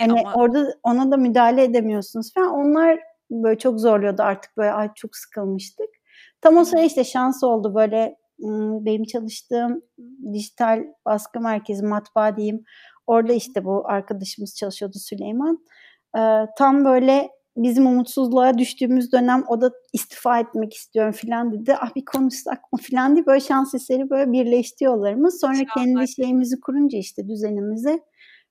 [0.00, 2.50] E, hani ama orada ona da müdahale edemiyorsunuz falan.
[2.52, 5.88] Onlar böyle çok zorluyordu artık böyle ay çok sıkılmıştık.
[6.46, 8.16] Tam o sıra işte şans oldu böyle,
[8.84, 9.82] benim çalıştığım
[10.32, 12.64] dijital baskı merkezi, matbaa diyeyim,
[13.06, 15.58] orada işte bu arkadaşımız çalışıyordu Süleyman.
[16.58, 21.74] Tam böyle bizim umutsuzluğa düştüğümüz dönem o da istifa etmek istiyorum filan dedi.
[21.80, 25.40] Ah bir konuşsak mı filan diye böyle şans eseri böyle birleşti yollarımız.
[25.40, 28.00] Sonra kendi şeyimizi kurunca işte düzenimizi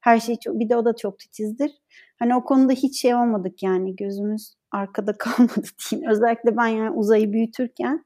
[0.01, 1.71] her şey çok bir de o da çok titizdir.
[2.19, 6.09] Hani o konuda hiç şey olmadık yani gözümüz arkada kalmadı diyeyim.
[6.09, 8.05] Özellikle ben yani uzayı büyütürken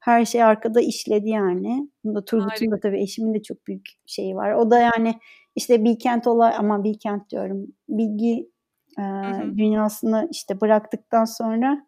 [0.00, 1.88] her şey arkada işledi yani.
[2.04, 4.52] Bunda Turgut'un da tabii eşimin de çok büyük şeyi var.
[4.52, 5.14] O da yani
[5.56, 8.50] işte Bilkent olay aman Bilkent diyorum, bilgi,
[8.96, 9.58] hı.
[9.58, 11.86] dünyasını işte bıraktıktan sonra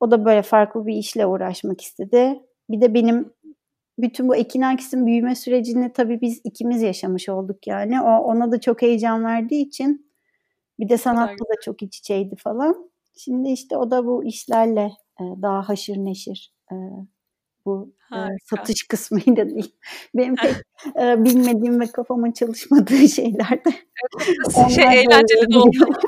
[0.00, 2.40] o da böyle farklı bir işle uğraşmak istedi.
[2.70, 3.32] Bir de benim
[3.98, 8.00] bütün bu Ekin Akis'in büyüme sürecini tabii biz ikimiz yaşamış olduk yani.
[8.00, 10.05] O ona da çok heyecan verdiği için
[10.80, 12.90] bir de sanatla da çok iç içeydi falan.
[13.16, 16.54] Şimdi işte o da bu işlerle, eee, daha haşır neşir.
[16.72, 16.78] Eee,
[17.66, 18.56] bu, eee, Harika.
[18.56, 19.72] satış kısmıyla diyeyim.
[20.14, 20.34] Benim
[20.96, 23.70] pek, bilmediğim ve kafamın çalışmadığı şeylerde
[24.16, 25.98] Evet, şey eğlenceli de olmalı.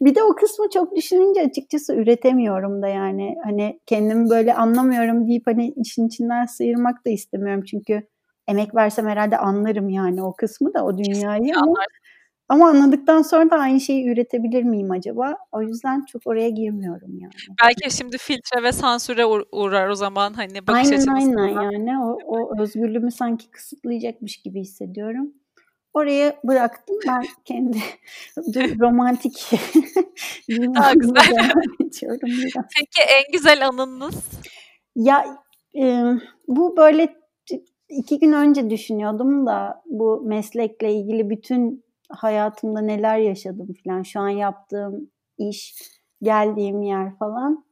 [0.00, 3.36] Bir de o kısmı çok düşününce açıkçası üretemiyorum da yani.
[3.44, 7.64] Hani kendimi böyle anlamıyorum deyip hani işin içinden sıyırmak da istemiyorum.
[7.70, 8.08] Çünkü
[8.48, 11.92] emek versem herhâlde anlarım yani o kısmı da, o dünyayı Kesinlikle ama anlarsın.
[12.48, 15.36] Ama anladıktan sonra da aynı şeyi üretebilir miyim acaba?
[15.52, 17.32] O yüzden çok oraya girmiyorum yani.
[17.64, 21.98] Belki şimdi filtre ve sansüre uğ uğrar o zaman hani bakış Aynen, açınız aynen yani
[21.98, 25.32] o o özgürlüğümü sanki kısıtlayacakmış gibi hissediyorum.
[25.94, 26.96] Oraya bıraktım.
[27.08, 27.78] Ben kendi
[28.80, 31.50] romantik A, dünyamla güzel.
[32.52, 34.14] Peki en güzel anınız?
[34.96, 35.24] Ya,
[35.74, 37.16] emm, bu böyle
[37.88, 44.28] 2 gün önce düşünüyordum da bu meslekle ilgili bütün hayatımda neler yaşadım filan, şu an
[44.28, 45.74] yaptığım iş,
[46.22, 47.64] geldiğim yer falan.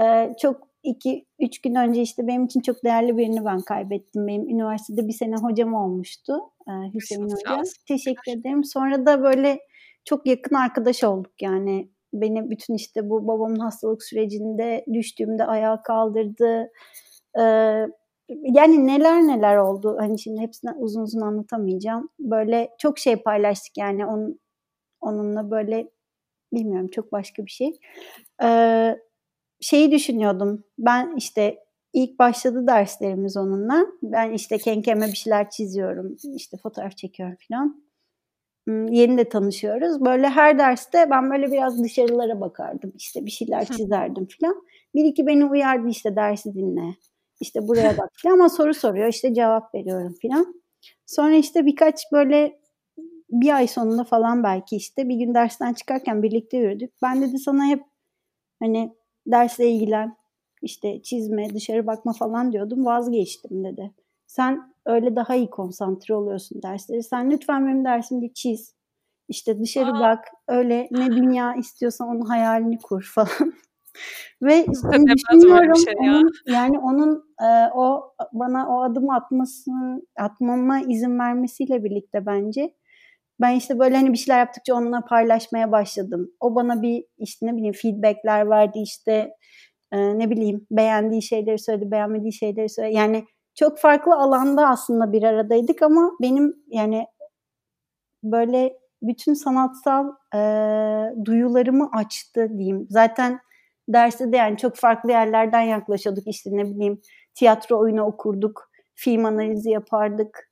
[0.00, 4.26] Eee, çok 2-3 gün önce işte benim için çok değerli birini ben kaybettim.
[4.26, 7.68] Benim üniversitede bir sene hocam olmuştu, eee, Hüseyin Hoca.
[7.88, 8.64] Teşekkür ederim.
[8.64, 9.58] Sonra da böyle
[10.04, 11.88] çok yakın arkadaş olduk yani.
[12.12, 16.70] Beni bütün işte bu babamın hastalık sürecinde düştüğümde ayağa kaldırdı.
[17.38, 17.88] Eee,
[18.28, 19.96] yani neler neler oldu.
[20.00, 22.08] Hani şimdi hepsini uzun uzun anlatamayacağım.
[22.20, 24.40] Böyle çok şey paylaştık yani onun
[25.00, 25.90] onunla böyle
[26.54, 27.80] bilmiyorum çok başka bir şey.
[28.42, 29.00] Eee,
[29.60, 30.64] şeyi düşünüyordum.
[30.78, 31.58] Ben işte
[31.92, 33.86] ilk başladı derslerimiz onunla.
[34.02, 37.82] Ben işte kendi kendime bir şeyler çiziyorum, işte fotoğraf çekiyorum filan.
[38.68, 40.00] Imm, yeni de tanışıyoruz.
[40.04, 42.92] Böyle her derste ben böyle biraz dışarılara bakardım.
[42.96, 44.62] İşte bir şeyler çizerdim filan.
[44.94, 46.94] 1-2 beni uyardı işte dersi dinle,
[47.40, 50.54] işte buraya bak ama soru soruyor, işte cevap veriyorum filan.
[51.06, 52.60] Sonra işte birkaç böyle
[53.30, 56.92] 1 ay sonunda falan belki işte bir gün dersten çıkarken birlikte yürüdük.
[57.02, 57.84] Ben dedi sana hep
[58.62, 58.94] hani
[59.26, 60.16] dersle ilgilen,
[60.62, 62.84] işte çizme, dışarı bakma falan diyordum.
[62.86, 63.92] Vazgeçtim dedi.
[64.26, 67.02] Sen öyle daha iyi konsantre oluyorsun dersleri.
[67.02, 68.74] Sen lütfen benim dersimde çiz.
[69.28, 70.00] İşte dışarı Aa.
[70.00, 70.24] bak.
[70.48, 73.52] Öyle ne dünya istiyorsan onun hayalini kur falan.
[74.42, 76.12] Ve düşünüyorum şey ya.
[76.12, 82.74] onun, yani onun e, o bana o adımı atmasını atmama izin vermesiyle birlikte bence
[83.40, 86.30] ben işte böyle hani bir şeyler yaptıkça onunla paylaşmaya başladım.
[86.40, 89.30] O bana bir işte ne bileyim feedbackler verdi işte
[89.92, 92.96] e, ne bileyim beğendiği şeyleri söyledi, beğenmediği şeyleri söyledi.
[92.96, 97.06] Yani çok farklı alanda aslında bir aradaydık ama benim yani
[98.22, 100.40] böyle bütün sanatsal e,
[101.24, 102.86] duyularımı açtı diyeyim.
[102.90, 103.40] Zaten
[103.88, 106.26] derste de yani çok farklı yerlerden yaklaşıyorduk.
[106.26, 107.00] İşte ne bileyim
[107.34, 110.50] tiyatro oyunu okurduk, film analizi yapardık,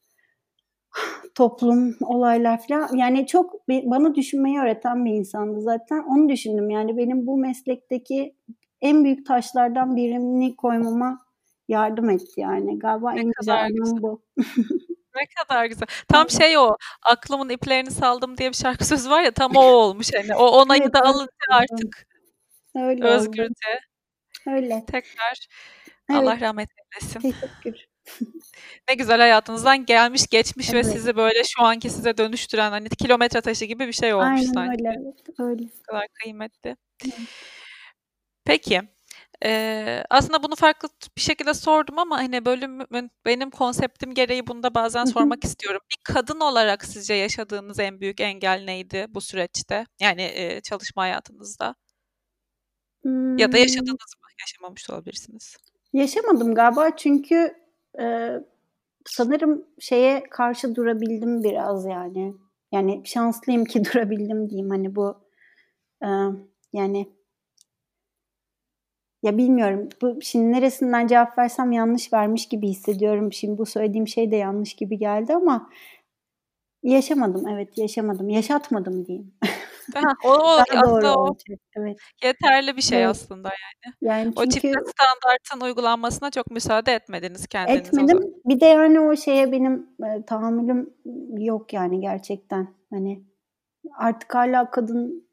[1.35, 2.97] toplum, olaylar falan.
[2.97, 6.03] Yani çok bana düşünmeyi öğreten bir insandı zaten.
[6.03, 8.37] Onu düşündüm yani benim bu meslekteki
[8.81, 11.27] en büyük taşlardan birini koymama
[11.69, 12.79] yardım etti yani.
[12.79, 13.71] Galiba ne en güzel
[14.03, 14.23] bu.
[15.17, 15.87] ne kadar güzel.
[16.09, 20.11] Tam şey o aklımın iplerini saldım diye bir şarkı sözü var ya tam o olmuş
[20.15, 20.37] hani.
[20.37, 22.07] O onayı evet, da alınca artık
[22.77, 23.47] Öyle özgürce.
[23.47, 24.57] Oldu.
[24.57, 24.85] Öyle.
[24.87, 25.47] Tekrar
[26.11, 26.21] evet.
[26.21, 27.21] Allah rahmet eylesin.
[27.21, 27.87] Teşekkür.
[28.89, 30.87] ne güzel hayatınızdan gelmiş geçmiş evet.
[30.87, 34.53] ve sizi böyle şu anki size dönüştüren hani kilometre taşı gibi bir şey olmuş Aynen
[34.53, 34.71] sanki.
[34.71, 34.89] öyle.
[35.39, 35.63] Öyle.
[35.63, 36.77] Ne kadar kıymetli.
[37.05, 37.15] Evet.
[38.45, 38.83] Peki.
[39.45, 44.75] Ee, aslında bunu farklı bir şekilde sordum ama hani bölümün benim konseptim gereği bunu da
[44.75, 45.81] bazen sormak istiyorum.
[45.91, 49.87] Bir kadın olarak sizce yaşadığınız en büyük engel neydi bu süreçte?
[50.01, 51.75] Yani e, çalışma hayatınızda?
[53.07, 53.39] Hmm.
[53.39, 54.29] Ya da yaşadınız mı?
[54.41, 55.57] Yaşamamış olabilirsiniz.
[55.93, 57.55] Yaşamadım galiba çünkü
[58.01, 58.31] e,
[59.05, 62.35] sanırım şeye karşı durabildim biraz yani.
[62.73, 65.21] Yani şanslıyım ki durabildim diyeyim hani bu
[66.03, 66.09] e,
[66.73, 67.09] yani
[69.23, 69.89] ya bilmiyorum.
[70.03, 73.33] Bu şimdi neresinden cevap versem yanlış vermiş gibi hissediyorum.
[73.33, 75.71] Şimdi bu söylediğim şey de yanlış gibi geldi ama
[76.83, 77.49] yaşamadım.
[77.49, 78.29] Evet, yaşamadım.
[78.29, 79.33] Yaşatmadım diyeyim.
[80.25, 81.37] O, o aslında o
[81.77, 81.97] evet.
[82.25, 83.09] yeterli bir şey evet.
[83.09, 83.95] aslında yani.
[84.01, 87.89] yani çünkü, o çifte standartın uygulanmasına çok müsaade etmediniz kendiniz.
[87.89, 88.35] Etmedim.
[88.45, 90.95] Bir de yani o şeye benim e, tahammülüm
[91.39, 92.69] yok yani gerçekten.
[92.91, 93.23] Hani
[93.99, 95.29] artık hala kadın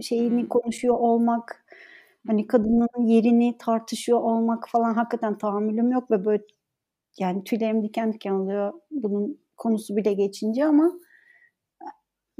[0.00, 0.48] şeyini hmm.
[0.48, 1.62] konuşuyor olmak
[2.26, 6.42] Hani kadının yerini tartışıyor olmak falan hakikaten tahammülüm yok ve böyle
[7.18, 10.92] yani tüylerim diken diken oluyor bunun konusu bile geçince ama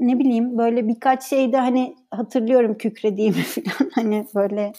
[0.07, 4.73] ne bileyim böyle birkaç şeyde hani hatırlıyorum kükrediğimi falan hani böyle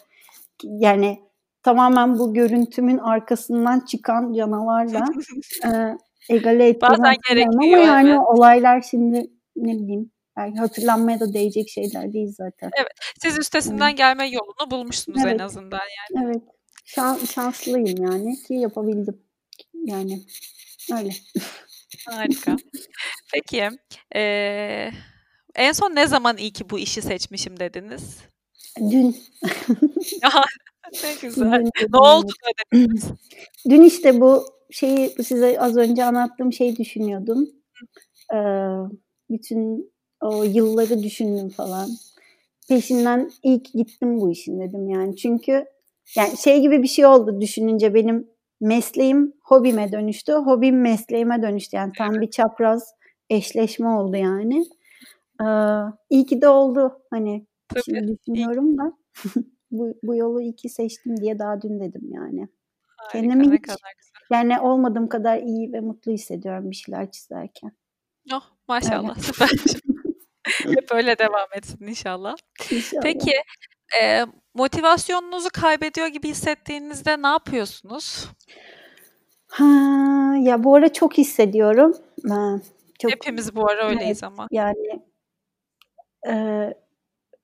[0.62, 1.20] yani
[1.62, 5.04] tamamen bu görüntümün arkasından çıkan canavarla
[5.64, 5.98] e,
[6.34, 7.54] egale Bazen gerekiyor.
[7.54, 8.20] Ama yani evet.
[8.26, 12.70] olaylar şimdi ne bileyim Belki hatırlanmaya da değecek şeyler değil zaten.
[12.78, 12.92] Evet.
[13.22, 13.98] Siz üstesinden evet.
[13.98, 15.34] gelme yolunu bulmuşsunuz evet.
[15.34, 16.26] en azından yani.
[16.26, 16.42] Evet.
[16.84, 19.22] Şan, şanslıyım yani ki yapabildim.
[19.74, 20.20] Yani
[20.92, 21.10] öyle.
[22.06, 22.56] Harika.
[23.32, 23.68] Peki.
[24.16, 24.90] Ee,
[25.54, 28.18] en son ne zaman iyi ki bu işi seçmişim dediniz?
[28.90, 29.16] Dün.
[31.04, 31.64] ne güzel.
[31.64, 33.04] Dün, ne oldu da dediniz?
[33.70, 37.48] Dün işte bu şeyi size az önce anlattığım şeyi düşünüyordum.
[38.34, 38.36] Ee,
[39.30, 41.90] bütün o yılları düşündüm falan.
[42.68, 45.16] Peşinden ilk gittim bu işin dedim yani.
[45.16, 45.64] Çünkü
[46.16, 48.28] yani şey gibi bir şey oldu düşününce benim
[48.60, 50.32] mesleğim hobime dönüştü.
[50.32, 51.76] Hobim mesleğime dönüştü.
[51.76, 52.94] Yani tam bir çapraz
[53.30, 54.64] eşleşme oldu yani.
[55.44, 55.48] Ee,
[56.11, 57.02] iyi ki de oldu.
[57.11, 57.83] Hani Tabii.
[57.85, 58.92] şimdi düşünüyorum da
[59.70, 62.48] bu, bu yolu iyi ki seçtim diye daha dün dedim yani.
[62.96, 63.70] Harika, Kendimi hiç,
[64.30, 67.72] yani olmadığım kadar iyi ve mutlu hissediyorum bir şeyler çizerken.
[68.35, 69.24] Oh maşallah evet.
[69.24, 69.50] süper.
[70.74, 72.37] Hep öyle devam etsin inşallah.
[72.70, 73.02] inşallah.
[73.02, 73.33] Peki
[74.02, 78.28] e, motivasyonunuzu kaybediyor gibi hissettiğinizde ne yapıyorsunuz?
[79.46, 79.64] Ha,
[80.40, 81.96] ya bu ara çok hissediyorum.
[82.28, 82.61] Ha,
[82.98, 84.48] çok, Hepimiz bu ara öyleyiz evet, ama.
[84.50, 85.02] Yani
[86.28, 86.34] e,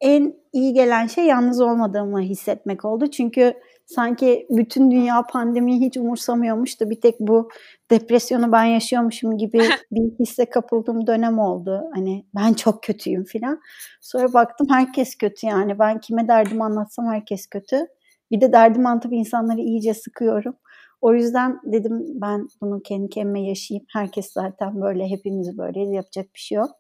[0.00, 3.10] en iyi gelen şey yalnız olmadığımı hissetmek oldu.
[3.10, 3.54] Çünkü
[3.86, 7.48] sanki bütün dünya pandemiyi hiç umursamıyormuş da bir tek bu
[7.90, 9.58] depresyonu ben yaşıyormuşum gibi
[9.92, 11.82] bir hisse kapıldığım dönem oldu.
[11.94, 13.60] Hani ben çok kötüyüm filan.
[14.00, 15.78] Sonra baktım herkes kötü yani.
[15.78, 17.86] Ben kime derdimi anlatsam herkes kötü.
[18.30, 20.54] Bir de derdim anlatıp insanları iyice sıkıyorum.
[21.00, 23.86] O yüzden dedim ben bunu kendi kendime yaşayayım.
[23.92, 26.70] Herkes zaten böyle hepimiz böyle yapacak bir şey yok.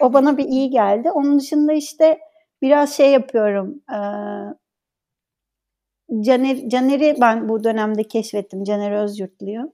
[0.00, 1.10] O bana bir iyi geldi.
[1.10, 2.18] Onun dışında işte
[2.62, 3.82] biraz şey yapıyorum.
[3.92, 3.98] Ee,
[6.20, 8.64] Caner, Caner'i ben bu dönemde keşfettim.
[8.64, 9.72] Caner Özyurtlu'yu.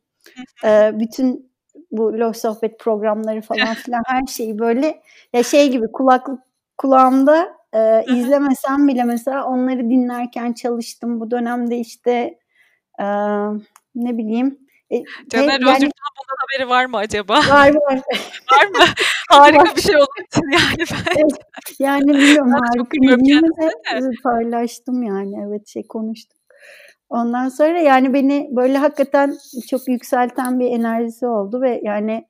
[0.64, 1.53] ee, bütün
[1.91, 5.03] bu loş sohbet programları falan filan her şeyi böyle
[5.33, 6.41] ya şey gibi kulaklık
[6.79, 11.20] kulağımda e, izlemesem bile mesela onları dinlerken çalıştım.
[11.20, 12.39] Bu dönemde işte
[13.01, 13.05] Ee,
[13.95, 14.59] ne bileyim.
[14.95, 17.34] E, Caner yani, Özürt'ün bundan haberi var mı acaba?
[17.51, 18.03] Var var.
[18.53, 18.84] var mı?
[19.30, 21.03] Harika bir şey olduğu için yani.
[21.16, 21.38] Evet,
[21.78, 25.47] yani bilmiyorum harika bildiğimi de paylaştım yani.
[25.49, 26.40] Evet şey konuştuk.
[27.09, 29.34] Ondan sonra yani beni böyle hakikaten
[29.70, 32.24] çok yükselten bir enerjisi oldu ve yani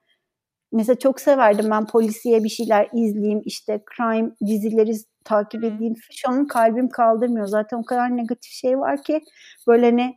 [0.72, 4.92] mesela çok severdim ben polisiye bir şeyler izleyeyim işte crime dizileri
[5.24, 5.94] takip edeyim.
[6.12, 7.46] Şu an kalbim kaldırmıyor.
[7.46, 9.20] Zaten o kadar negatif şey var ki
[9.66, 10.14] böyle ne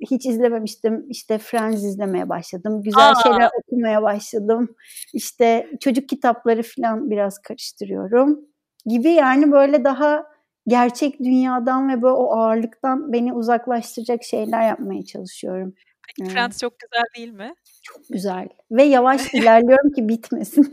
[0.00, 1.06] hiç izlememiştim.
[1.08, 2.82] İşte Friends izlemeye başladım.
[2.82, 3.22] Güzel Aa.
[3.22, 4.76] şeyler okumaya başladım.
[5.12, 8.40] İşte çocuk kitapları falan biraz karıştırıyorum
[8.86, 10.24] gibi yani böyle daha
[10.66, 15.74] gerçek dünyadan ve böyle o ağırlıktan beni uzaklaştıracak şeyler yapmaya çalışıyorum.
[16.06, 16.32] Peki evet.
[16.32, 17.54] Friends çok güzel değil mi?
[17.82, 18.48] Çok güzel.
[18.70, 20.72] Ve yavaş ilerliyorum ki bitmesin.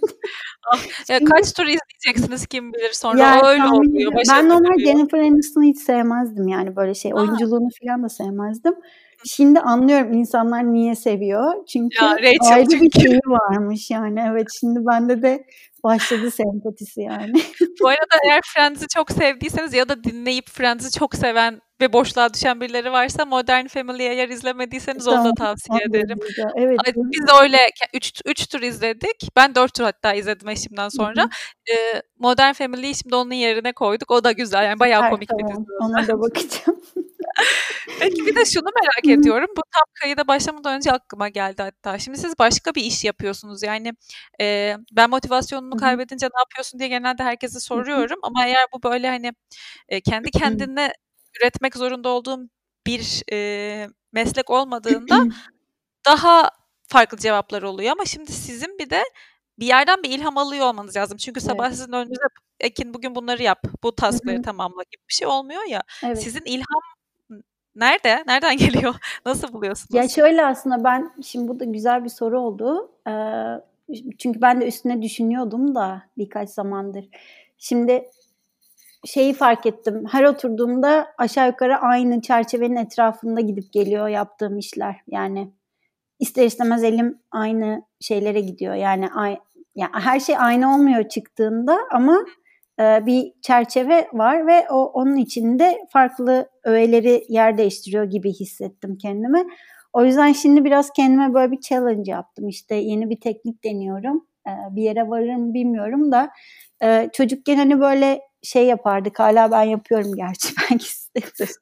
[0.74, 4.12] ah, ya kaç tur izleyeceksiniz kim bilir sonra yani, öyle oluyor.
[4.30, 7.12] Ben normal Jennifer Aniston'u hiç sevmezdim yani böyle şey.
[7.12, 7.16] Aa.
[7.16, 8.74] Oyunculuğunu falan da sevmezdim.
[9.26, 11.66] Şimdi anlıyorum insanlar niye seviyor.
[11.74, 12.86] Çünkü ya, Rachel ayrı çünkü.
[12.86, 14.26] bir şeyi varmış yani.
[14.32, 15.46] Evet şimdi bende de
[15.84, 17.34] başladı sempatisi yani.
[17.82, 22.62] Bu arada eğer Friends'i çok sevdiyseniz ya da dinleyip Friends'i çok seven ve boşluğa düşen
[22.62, 26.20] birileri varsa Modern Family'yi eğer izlemediyseniz tamam, onu da tavsiye ederim.
[26.56, 26.80] Evet.
[26.96, 27.58] Biz de öyle
[28.26, 29.30] 3 tur izledik.
[29.36, 31.30] Ben 4 tur hatta izledim eşimden sonra.
[31.72, 34.12] Ee, Modern Family'yi şimdi onun yerine koyduk.
[34.12, 34.64] O da güzel.
[34.64, 35.48] Yani bayağı Süper, komik tamam.
[35.48, 35.68] bir dizi.
[35.80, 36.82] Ona da bakacağım.
[38.00, 39.48] Peki bir de şunu merak ediyorum.
[39.58, 42.00] Bu tam kayıda başlamadan önce aklıma geldi hatta.
[42.00, 43.64] Şimdi siz başka bir iş yapıyorsunuz.
[43.64, 43.94] Yani
[44.42, 48.20] e, ben motivasyonunu kaybedince ne yapıyorsun diye genelde herkese soruyorum.
[48.24, 49.34] Ama eğer bu böyle hani
[49.90, 50.94] e, kendi kendine
[51.42, 52.50] üretmek zorunda olduğum
[52.88, 55.26] bir e, meslek olmadığında
[56.06, 56.50] daha
[56.88, 57.92] farklı cevaplar oluyor.
[57.92, 59.04] Ama şimdi sizin bir de
[59.60, 61.18] bir yerden bir ilham alıyor olmanız lazım.
[61.18, 61.78] Çünkü sabah evet.
[61.78, 62.22] sizin önünüze
[62.60, 65.84] Ekin bugün bunları yap, bu taskları tamamla gibi bir şey olmuyor ya.
[66.04, 66.24] Evet.
[66.24, 66.82] Sizin ilham
[67.78, 68.24] Nerede?
[68.28, 68.96] Nereden geliyor?
[69.26, 69.94] Nasıl buluyorsunuz?
[69.94, 72.92] Ya şöyle aslında ben şimdi bu da güzel bir soru oldu.
[73.08, 73.14] Ee,
[74.18, 77.10] çünkü ben de üstüne düşünüyordum da birkaç zamandır.
[77.58, 78.10] Şimdi
[79.08, 80.04] şeyi fark ettim.
[80.12, 84.96] Her oturduğumda aşağı yukarı aynı çerçevenin etrafında gidip geliyor yaptığım işler.
[85.08, 85.54] Yani
[86.20, 88.76] ister istemez elim aynı şeylere gidiyor.
[88.76, 89.38] Yani ay,
[89.76, 92.26] yani her şey aynı olmuyor çıktığında ama
[92.80, 99.44] e, bir çerçeve var ve o onun içinde farklı öğeleri yer değiştiriyor gibi hissettim kendimi.
[99.94, 102.48] O yüzden şimdi biraz kendime böyle bir challenge yaptım.
[102.48, 104.28] İşte yeni bir teknik deniyorum.
[104.48, 106.30] E, bir yere varırım bilmiyorum da
[106.84, 109.20] e, çocukken hani böyle şey yapardık.
[109.20, 111.58] Hala ben yapıyorum gerçi belki siz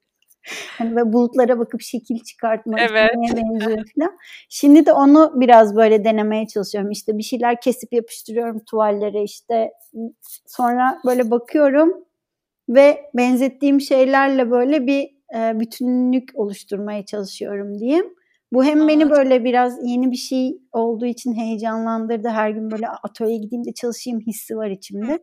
[0.77, 3.11] Hani böyle bulutlara bakıp şekil çıkartma, evet.
[3.15, 4.17] benziyor falan.
[4.49, 6.91] Şimdi de onu biraz böyle denemeye çalışıyorum.
[6.91, 9.71] İşte bir şeyler kesip yapıştırıyorum tuvallere işte.
[10.47, 12.05] Sonra böyle bakıyorum
[12.69, 18.15] ve benzettiğim şeylerle böyle bir e, bütünlük oluşturmaya çalışıyorum diyeyim.
[18.55, 22.29] Bu hem Aa, beni böyle biraz yeni bir şey olduğu için heyecanlandırdı.
[22.29, 25.19] Her gün böyle atölyeye gideyim de çalışayım hissi var içimde.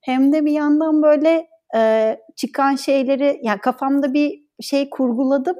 [0.00, 5.56] Hem de bir yandan böyle e, çıkan şeyleri yani kafamda bir şey kurguladım.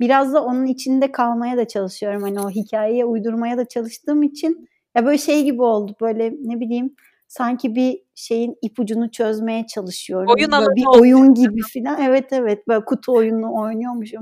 [0.00, 2.22] Biraz da onun içinde kalmaya da çalışıyorum.
[2.22, 5.96] Hani o hikayeye uydurmaya da çalıştığım için ya böyle şey gibi oldu.
[6.00, 6.94] Böyle ne bileyim
[7.36, 10.28] sanki bir şeyin ipucunu çözmeye çalışıyorum.
[10.28, 12.00] Oyun böyle bir oyun gibi falan.
[12.00, 14.20] Evet evet böyle kutu oyunu oynuyormuşum.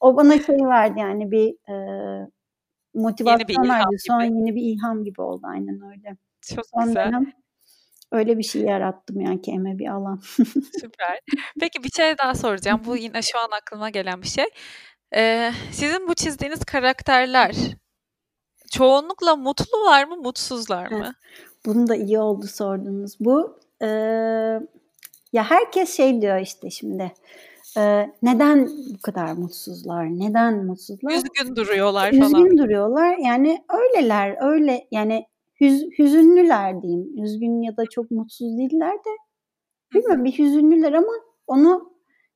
[0.00, 1.74] o bana şey verdi yani bir e,
[2.94, 3.96] motivasyon verdi.
[3.98, 6.16] Sonra yeni bir ilham gibi oldu aynen öyle.
[6.54, 7.06] Çok Son güzel.
[7.06, 7.32] Dönem
[8.12, 10.20] Öyle bir şey yarattım yani kendime bir alan.
[10.80, 11.20] Süper.
[11.60, 12.80] Peki bir şey daha soracağım.
[12.86, 14.44] Bu yine şu an aklıma gelen bir şey.
[15.16, 17.54] Ee, sizin bu çizdiğiniz karakterler
[18.72, 21.14] çoğunlukla mutlular mı, mutsuzlar mı?
[21.66, 23.16] Bunu da iyi oldu sordunuz.
[23.20, 23.86] Bu e,
[25.32, 27.12] ya herkes şey diyor işte şimdi.
[27.78, 30.06] E, neden bu kadar mutsuzlar?
[30.06, 31.12] Neden mutsuzlar?
[31.12, 32.22] Üzgün duruyorlar falan.
[32.22, 33.16] Üzgün duruyorlar.
[33.16, 34.36] Yani öyleler.
[34.40, 35.26] Öyle yani
[35.60, 37.24] hüz, hüzünlüler diyeyim.
[37.24, 39.10] Üzgün ya da çok mutsuz değiller de.
[39.94, 41.12] Bilmiyorum bir hüzünlüler ama
[41.46, 41.92] onu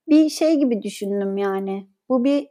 [0.09, 1.89] bir şey gibi düşündüm yani.
[2.09, 2.49] Bu bir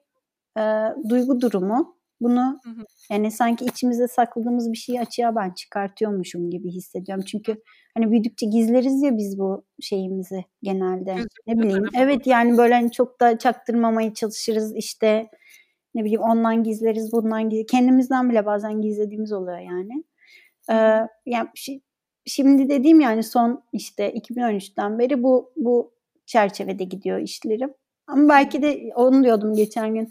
[0.57, 1.96] e, duygu durumu.
[2.21, 2.85] Bunu hı hı.
[3.11, 7.23] yani sanki içimizde sakladığımız bir şeyi açığa ben çıkartıyormuşum gibi hissediyorum.
[7.27, 7.61] Çünkü
[7.93, 11.15] hani büyüdükçe gizleriz ya biz bu şeyimizi genelde.
[11.47, 11.85] Ne bileyim.
[11.97, 15.29] Evet yani böyle hani çok da çaktırmamaya çalışırız işte
[15.95, 17.71] ne bileyim ondan gizleriz bundan gizleriz.
[17.71, 20.03] Kendimizden bile bazen gizlediğimiz oluyor yani.
[20.71, 21.47] Ee, yani
[22.25, 25.93] şimdi dediğim yani son işte 2013'ten beri bu bu
[26.25, 27.73] çerçevede gidiyor işlerim.
[28.07, 30.09] Ama belki de onu diyordum geçen gün.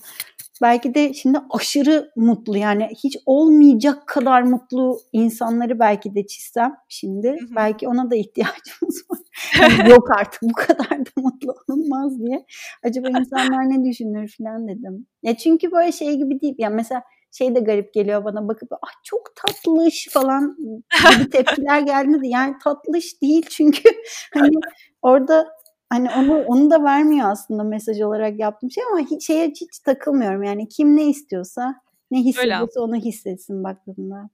[0.62, 7.28] Belki de şimdi aşırı mutlu yani hiç olmayacak kadar mutlu insanları belki de çizsem şimdi
[7.28, 7.56] hı hı.
[7.56, 9.18] belki ona da ihtiyacımız var.
[9.60, 12.46] Yani yok artık bu kadar da mutlu olunmaz diye.
[12.82, 15.06] Acaba insanlar ne düşünür falan dedim.
[15.22, 16.54] Ya çünkü böyle şey gibi değil.
[16.58, 17.02] Ya mesela
[17.32, 23.22] şey de garip geliyor bana bakıp ah çok tatlış falan gibi tepkiler geldi yani tatlış
[23.22, 23.88] değil çünkü
[24.34, 24.54] hani
[25.02, 25.55] orada
[25.90, 30.42] hani onu onu da vermiyor aslında mesaj olarak yaptığım şey ama hiç, şeye hiç takılmıyorum
[30.42, 31.74] yani kim ne istiyorsa
[32.10, 34.30] ne hissediyorsa onu hissetsin baktığında.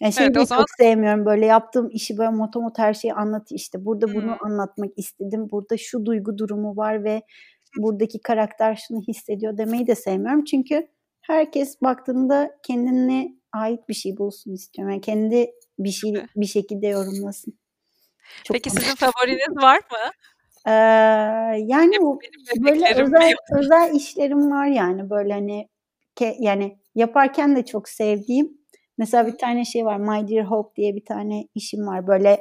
[0.00, 0.62] Yani şey evet, de zaman...
[0.62, 4.14] çok sevmiyorum böyle yaptığım işi böyle motomot her şeyi anlat işte burada hmm.
[4.14, 7.22] bunu anlatmak istedim burada şu duygu durumu var ve
[7.76, 10.88] buradaki karakter şunu hissediyor demeyi de sevmiyorum çünkü
[11.20, 17.58] herkes baktığında kendine ait bir şey bulsun istiyorum yani kendi bir şey bir şekilde yorumlasın.
[18.44, 20.10] Çok Peki sizin favoriniz var mı?
[20.68, 20.72] Ee,
[21.58, 22.20] yani bu
[22.58, 25.68] böyle özel özel işlerim var yani böyle hani
[26.14, 28.58] ke, yani yaparken de çok sevdiğim
[28.98, 32.40] mesela bir tane şey var My Dear Hope diye bir tane işim var böyle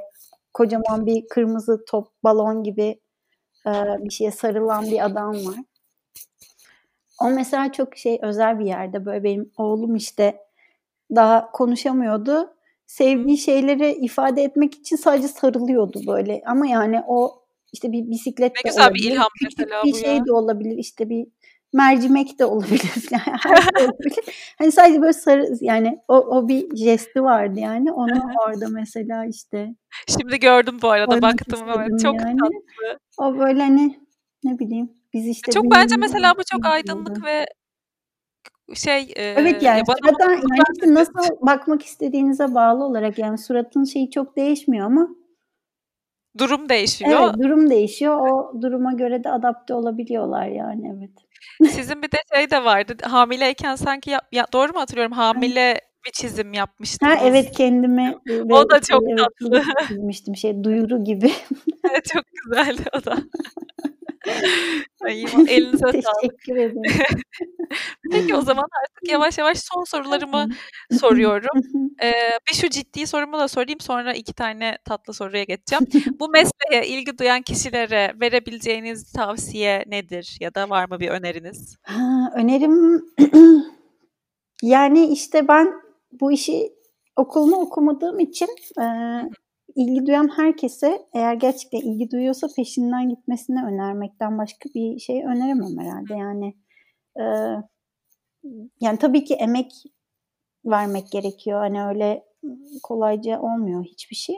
[0.53, 2.99] kocaman bir kırmızı top balon gibi
[3.67, 5.59] e, bir şeye sarılan bir adam var.
[7.21, 10.37] O mesela çok şey özel bir yerde böyle benim oğlum işte
[11.15, 12.53] daha konuşamıyordu.
[12.87, 16.41] Sevdiği şeyleri ifade etmek için sadece sarılıyordu böyle.
[16.45, 19.03] Ama yani o işte bir bisiklet ne de güzel olabilir.
[19.03, 20.25] bir ilham Küçük bir şey ya.
[20.25, 20.77] de olabilir.
[20.77, 21.27] İşte bir
[21.73, 22.81] mercimek de olabilir.
[23.11, 24.53] Yani her şey olabilir.
[24.57, 27.91] hani sadece böyle sarı yani o, o bir jesti vardı yani.
[27.91, 29.75] Onu orada mesela işte.
[30.07, 31.99] Şimdi gördüm bu arada baktım evet.
[32.01, 32.37] Çok yani.
[32.37, 32.99] tatlı.
[33.17, 33.99] O böyle hani
[34.43, 37.45] ne bileyim biz işte çok bence mesela bu çok aydınlık ve
[38.73, 44.11] şey e, evet yani ya surattan yani nasıl bakmak istediğinize bağlı olarak yani suratın şeyi
[44.11, 45.09] çok değişmiyor ama
[46.39, 47.21] durum değişiyor.
[47.23, 48.29] Evet durum değişiyor.
[48.29, 51.11] O duruma göre de adapte olabiliyorlar yani evet.
[51.71, 52.93] Sizin bir de şey de vardı.
[53.01, 55.13] Hamileyken sanki ya, ya doğru mu hatırlıyorum?
[55.13, 57.13] Hamile bir çizim yapmıştınız.
[57.13, 58.15] Ha evet kendime
[58.49, 59.63] o da çok evet, tatlı.
[59.87, 61.31] Çizmiştim şey duyuru gibi.
[61.91, 63.17] evet çok güzeldi o da.
[65.03, 66.03] Ay, elinize sağlık.
[66.21, 66.81] Teşekkür ederim.
[68.11, 70.47] Peki o zaman artık yavaş yavaş son sorularımı
[70.99, 71.61] soruyorum.
[72.03, 72.13] Ee,
[72.49, 75.85] bir şu ciddi sorumu da sorayım sonra iki tane tatlı soruya geçeceğim.
[76.19, 81.75] Bu mesleğe ilgi duyan kişilere verebileceğiniz tavsiye nedir ya da var mı bir öneriniz?
[81.83, 83.05] Ha, önerim
[84.63, 85.73] yani işte ben
[86.11, 86.73] bu işi
[87.15, 88.49] okulunu okumadığım için
[88.81, 88.85] e,
[89.77, 96.13] ilgi duyan herkese eğer gerçekten ilgi duyuyorsa peşinden gitmesini önermekten başka bir şey öneremem herhalde.
[96.13, 96.55] Yani
[97.19, 97.23] e,
[98.81, 99.71] yani tabii ki emek
[100.65, 101.59] vermek gerekiyor.
[101.59, 102.25] Hani öyle
[102.83, 104.35] kolayca olmuyor hiçbir şey.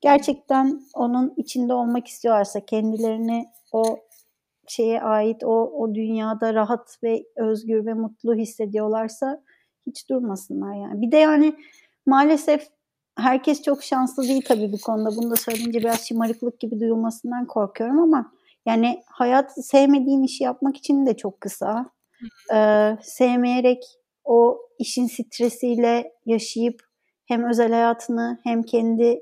[0.00, 3.98] Gerçekten onun içinde olmak istiyorlarsa kendilerini o
[4.68, 9.42] şeye ait o o dünyada rahat ve özgür ve mutlu hissediyorlarsa
[9.86, 11.02] hiç durmasınlar yani.
[11.02, 11.54] Bir de yani
[12.06, 12.68] maalesef
[13.16, 15.16] herkes çok şanslı değil tabii bu konuda.
[15.16, 18.32] Bunu da söyleyince biraz şımarıklık gibi duyulmasından korkuyorum ama
[18.66, 21.90] yani hayat sevmediğin işi yapmak için de çok kısa.
[22.54, 23.82] Ee, sevmeyerek
[24.24, 26.80] o işin stresiyle yaşayıp
[27.26, 29.20] hem özel hayatını hem kendi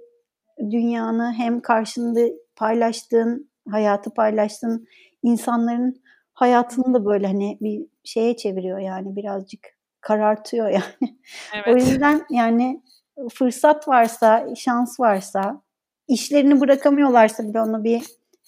[0.70, 2.20] dünyanı hem karşında
[2.56, 4.86] paylaştığın hayatı paylaştığın
[5.22, 9.60] insanların hayatını da böyle hani bir şeye çeviriyor yani birazcık
[10.00, 10.82] karartıyor yani.
[11.54, 11.68] Evet.
[11.68, 12.82] o yüzden yani
[13.28, 15.62] fırsat varsa, şans varsa,
[16.08, 18.02] işlerini bırakamıyorlarsa bile onu bir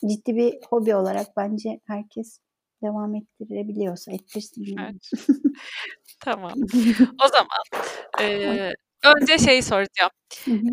[0.09, 2.39] ciddi bir hobi olarak bence herkes
[2.83, 4.77] devam ettirebiliyorsa ettirsin.
[4.79, 5.11] Evet.
[6.21, 6.53] tamam.
[7.25, 7.89] O zaman
[8.21, 8.73] e,
[9.17, 10.11] önce şey soracağım.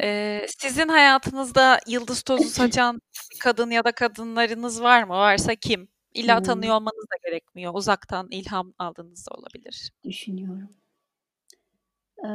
[0.01, 3.01] E, sizin hayatınızda yıldız tozu saçan
[3.39, 5.13] kadın ya da kadınlarınız var mı?
[5.13, 5.87] Varsa kim?
[6.13, 7.73] İlla tanıyor olmanız da gerekmiyor.
[7.75, 9.91] Uzaktan ilham aldığınız da olabilir.
[10.03, 10.69] Düşünüyorum.
[12.23, 12.29] Ee,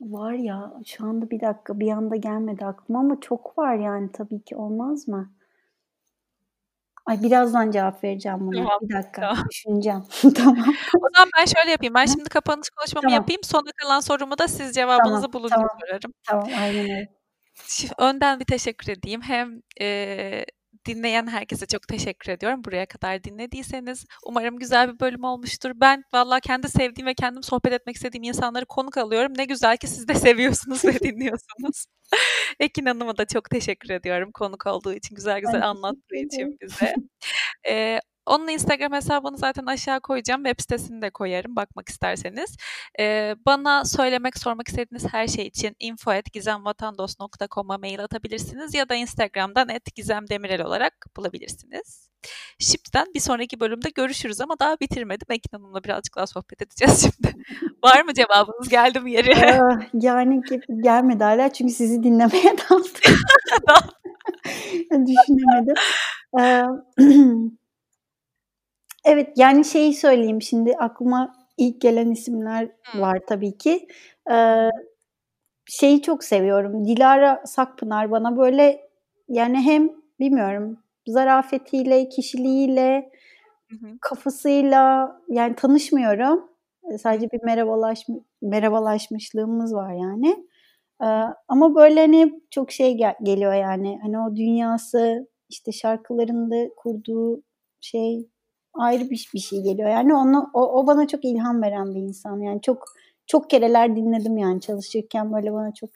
[0.00, 4.44] Var ya, şu anda bir dakika bir anda gelmedi aklıma ama çok var yani tabii
[4.44, 5.32] ki olmaz mı?
[7.06, 8.56] Ay birazdan cevap vereceğim buna.
[8.56, 8.78] Tamam.
[8.82, 9.44] Bir dakika tamam.
[9.50, 10.02] düşüneceğim.
[10.34, 10.74] tamam.
[10.96, 11.94] O zaman ben şöyle yapayım.
[11.94, 13.14] Ben şimdi kapanış konuşmamı tamam.
[13.14, 13.42] yapayım.
[13.44, 15.32] Sonra kalan sorumu da siz cevabınızı tamam.
[15.32, 15.78] bulunca tamam.
[15.80, 16.12] sorarım.
[16.26, 17.16] Tamam aynen öyle.
[17.98, 19.20] Önden bir teşekkür edeyim.
[19.22, 20.44] Hem e,
[20.86, 22.64] dinleyen herkese çok teşekkür ediyorum.
[22.64, 25.70] Buraya kadar dinlediyseniz umarım güzel bir bölüm olmuştur.
[25.74, 29.32] Ben valla kendi sevdiğim ve kendim sohbet etmek istediğim insanları konuk alıyorum.
[29.36, 31.86] Ne güzel ki siz de seviyorsunuz ve dinliyorsunuz.
[32.60, 36.94] Ekin Hanım'a da çok teşekkür ediyorum konuk olduğu için, güzel güzel anlattığı için bize.
[37.68, 40.44] Ee, Onun Instagram hesabını zaten aşağı koyacağım.
[40.44, 42.56] Web sitesini de koyarım bakmak isterseniz.
[43.00, 50.62] Ee, bana söylemek, sormak istediğiniz her şey için info.gizemvatandos.com'a mail atabilirsiniz ya da Instagram'dan @gizemdemirel
[50.62, 52.10] olarak bulabilirsiniz.
[52.58, 55.26] Şimdiden bir sonraki bölümde görüşürüz ama daha bitirmedim.
[55.30, 57.34] Ekin Hanım'la birazcık daha sohbet edeceğiz şimdi.
[57.84, 58.68] Var mı cevabınız?
[58.68, 59.30] Geldi mi yeri?
[59.92, 60.40] yani
[60.82, 62.90] gelmedi hala çünkü sizi dinlemeye daldım.
[65.06, 65.74] Düşünemedim.
[69.06, 73.88] evet yani şeyi söyleyeyim şimdi aklıma ilk gelen isimler var tabii ki.
[75.66, 76.84] şeyi çok seviyorum.
[76.84, 78.88] Dilara Sakpınar bana böyle
[79.28, 79.90] yani hem
[80.20, 83.10] bilmiyorum zarafetiyle, kişiliğiyle,
[83.70, 83.98] hı hı.
[84.00, 86.48] kafasıyla yani tanışmıyorum.
[87.00, 88.06] Sadece bir merhabalaş
[88.42, 90.46] merhabalaşmışlığımız var yani.
[91.02, 91.06] Ee,
[91.48, 93.98] ama böyle hani çok şey gel- geliyor yani.
[94.02, 97.42] Hani o dünyası işte şarkılarında kurduğu
[97.80, 98.28] şey
[98.78, 99.90] ayrı bir, bir şey geliyor.
[99.90, 102.40] Yani onu o, o bana çok ilham veren bir insan.
[102.40, 102.84] Yani çok
[103.26, 105.90] çok kereler dinledim yani çalışırken böyle bana çok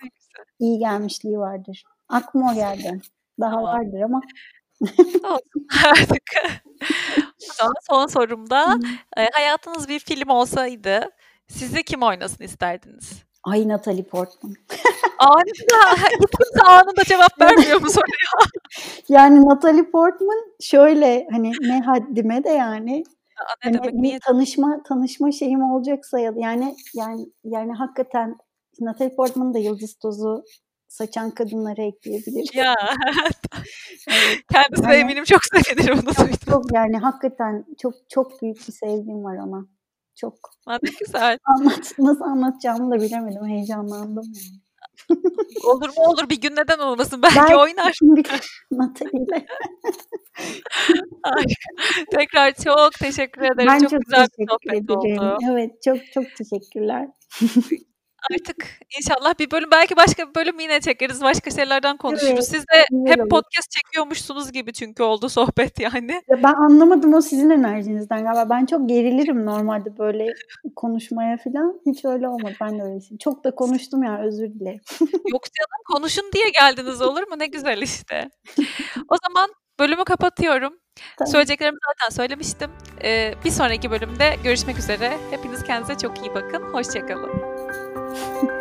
[0.59, 1.85] iyi gelmişliği vardır.
[2.09, 3.01] Aklıma o geldi.
[3.41, 3.65] Daha tamam.
[3.65, 4.21] vardır ama
[5.87, 6.23] Artık.
[7.91, 8.79] Son sorumda
[9.17, 11.11] e, hayatınız bir film olsaydı
[11.49, 13.30] sizi kim oynasın isterdiniz?
[13.45, 14.55] Ay Natalie Portman.
[15.19, 15.97] anında.
[16.21, 18.49] Kimse anında cevap vermiyor bu soruya.
[19.09, 23.05] yani Natalie Portman şöyle hani ne haddime de yani
[23.63, 24.19] hani demek, bir niye?
[24.19, 28.37] tanışma tanışma şeyim olacaksa ya yani yani yani hakikaten
[28.81, 30.45] Natalie Portman'ın da Yıldız Tozu
[30.89, 32.55] saçan kadınları ekleyebiliriz.
[32.55, 32.75] Ya.
[34.09, 34.39] evet.
[34.53, 39.25] Kendisi yani, eminim çok sevinir bunu çok, çok yani hakikaten çok çok büyük bir sevgim
[39.25, 39.67] var ona.
[40.21, 40.35] Çok.
[40.67, 41.39] Ne güzel.
[41.45, 43.47] Anlat, nasıl anlatacağımı da bilemedim.
[43.47, 44.61] Heyecanlandım yani.
[45.65, 47.99] olur mu olur bir gün neden olmasın belki, belki oynar.
[48.73, 49.47] Natalie'yle.
[52.11, 53.69] Tekrar çok teşekkür ederim.
[53.69, 55.19] Ben çok, çok güzel bir sohbet ederim.
[55.19, 55.39] oldu.
[55.51, 57.09] Evet çok çok teşekkürler.
[58.33, 58.67] Artık
[58.99, 61.23] inşallah bir bölüm belki başka bir bölüm yine çekeriz.
[61.23, 62.31] Başka şeylerden konuşuruz.
[62.33, 63.29] Evet, Siz de hep olur.
[63.29, 66.23] podcast çekiyormuşsunuz gibi çünkü oldu sohbet yani.
[66.29, 68.51] Ya ben anlamadım o sizin enerjinizden galiba.
[68.51, 70.27] Ben çok gerilirim normalde böyle
[70.77, 71.81] konuşmaya falan.
[71.87, 72.55] Hiç öyle olmadı.
[72.61, 73.19] Ben de öyleyim.
[73.21, 74.81] Çok da konuştum ya özür dilerim.
[75.33, 77.35] Yok canım konuşun diye geldiniz olur mu?
[77.39, 78.31] Ne güzel işte.
[79.09, 79.51] O zaman
[79.81, 80.73] bölümü kapatıyorum.
[81.19, 81.33] Tamam.
[81.33, 82.71] Söyleyeceklerimi zaten söylemiştim.
[83.05, 85.13] Ee, bir sonraki bölümde görüşmek üzere.
[85.31, 86.63] Hepiniz kendinize çok iyi bakın.
[86.63, 87.60] Hoşçakalın.
[87.95, 88.51] 哼。